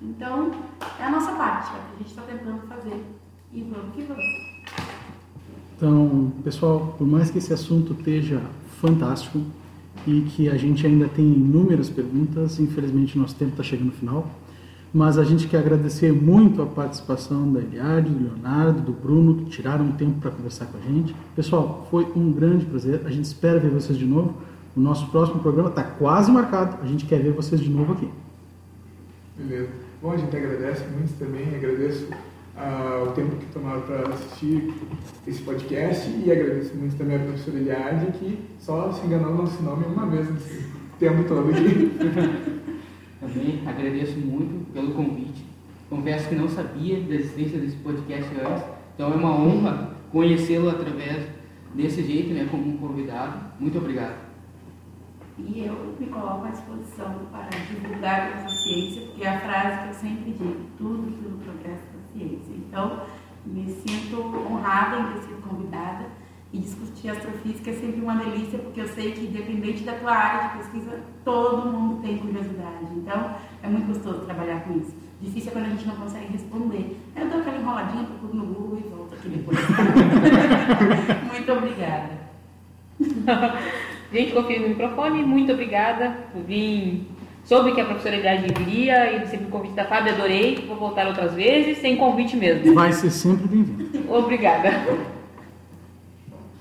[0.00, 0.50] Então,
[0.98, 3.04] é a nossa parte, é o que a gente está tentando fazer.
[3.52, 4.24] E vamos que vamos.
[5.76, 8.40] Então, pessoal, por mais que esse assunto esteja
[8.80, 9.40] fantástico
[10.06, 14.28] e que a gente ainda tem inúmeras perguntas, infelizmente nosso tempo está chegando no final,
[14.92, 19.44] mas a gente quer agradecer muito a participação da Eliade, do Leonardo, do Bruno, que
[19.46, 21.16] tiraram um tempo para conversar com a gente.
[21.34, 23.00] Pessoal, foi um grande prazer.
[23.06, 24.34] A gente espera ver vocês de novo.
[24.76, 26.76] O nosso próximo programa está quase marcado.
[26.82, 28.08] A gente quer ver vocês de novo aqui.
[29.38, 29.68] Beleza.
[30.02, 32.08] Bom, a gente agradece muito também, agradeço
[32.56, 34.74] ah, o tempo que tomaram para assistir
[35.26, 39.62] esse podcast e agradeço muito também a professora Eliade, que só se enganou no nosso
[39.62, 40.66] nome uma vez nesse
[40.98, 42.62] tempo todo aqui.
[43.22, 45.46] Também agradeço muito pelo convite.
[45.88, 48.64] Confesso que não sabia da existência desse podcast antes,
[48.94, 51.28] então é uma honra conhecê-lo através
[51.72, 53.38] desse jeito, né, como um convidado.
[53.60, 54.16] Muito obrigado.
[55.38, 59.88] E eu me coloco à disposição para divulgar a ciência, porque é a frase que
[59.88, 62.54] eu sempre digo, tudo pelo progresso da ciência.
[62.56, 63.02] Então,
[63.46, 66.06] me sinto honrada em ter sido convidada
[66.52, 70.48] e discutir astrofísica é sempre uma delícia, porque eu sei que, independente da tua área
[70.48, 72.86] de pesquisa, todo mundo tem curiosidade.
[72.94, 74.94] Então, é muito gostoso trabalhar com isso.
[75.20, 76.96] Difícil é quando a gente não consegue responder.
[77.16, 79.58] Eu dou aquela enroladinha, procuro no Google e volto aqui depois.
[81.32, 82.10] muito obrigada.
[84.12, 86.18] Gente, confio no microfone, muito obrigada.
[86.34, 87.06] Eu vim,
[87.44, 90.66] soube que a professora Eliade viria e recebi o convite da Fábio, adorei.
[90.68, 92.74] Vou voltar outras vezes, sem convite mesmo.
[92.74, 94.12] Vai ser sempre bem-vindo.
[94.12, 94.68] Obrigada.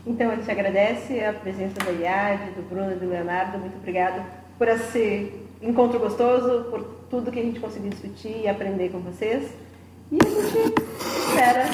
[0.06, 3.60] Então, a gente agradece a presença da Eliade, do Bruno e do Leonardo.
[3.60, 4.26] Muito obrigado
[4.58, 5.32] por esse
[5.62, 9.52] encontro gostoso, por tudo que a gente conseguiu discutir e aprender com vocês.
[10.12, 10.74] E a gente
[11.30, 11.70] espera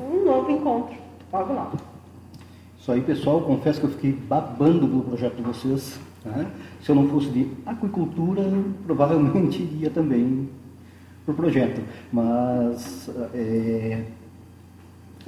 [0.00, 0.94] um novo encontro
[1.32, 1.76] logo logo.
[2.78, 3.40] Isso aí, pessoal.
[3.42, 5.98] Confesso que eu fiquei babando pelo projeto de vocês.
[6.24, 6.46] né?
[6.82, 8.42] Se eu não fosse de aquicultura,
[8.86, 10.48] provavelmente iria também
[11.24, 11.82] para o projeto.
[12.12, 14.04] Mas, é...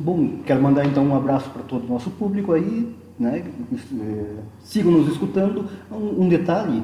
[0.02, 2.94] bom, quero mandar então um abraço para todo o nosso público aí.
[3.18, 3.44] Né?
[4.00, 4.24] É,
[4.60, 5.66] Sigam nos escutando.
[5.90, 6.82] Um, um detalhe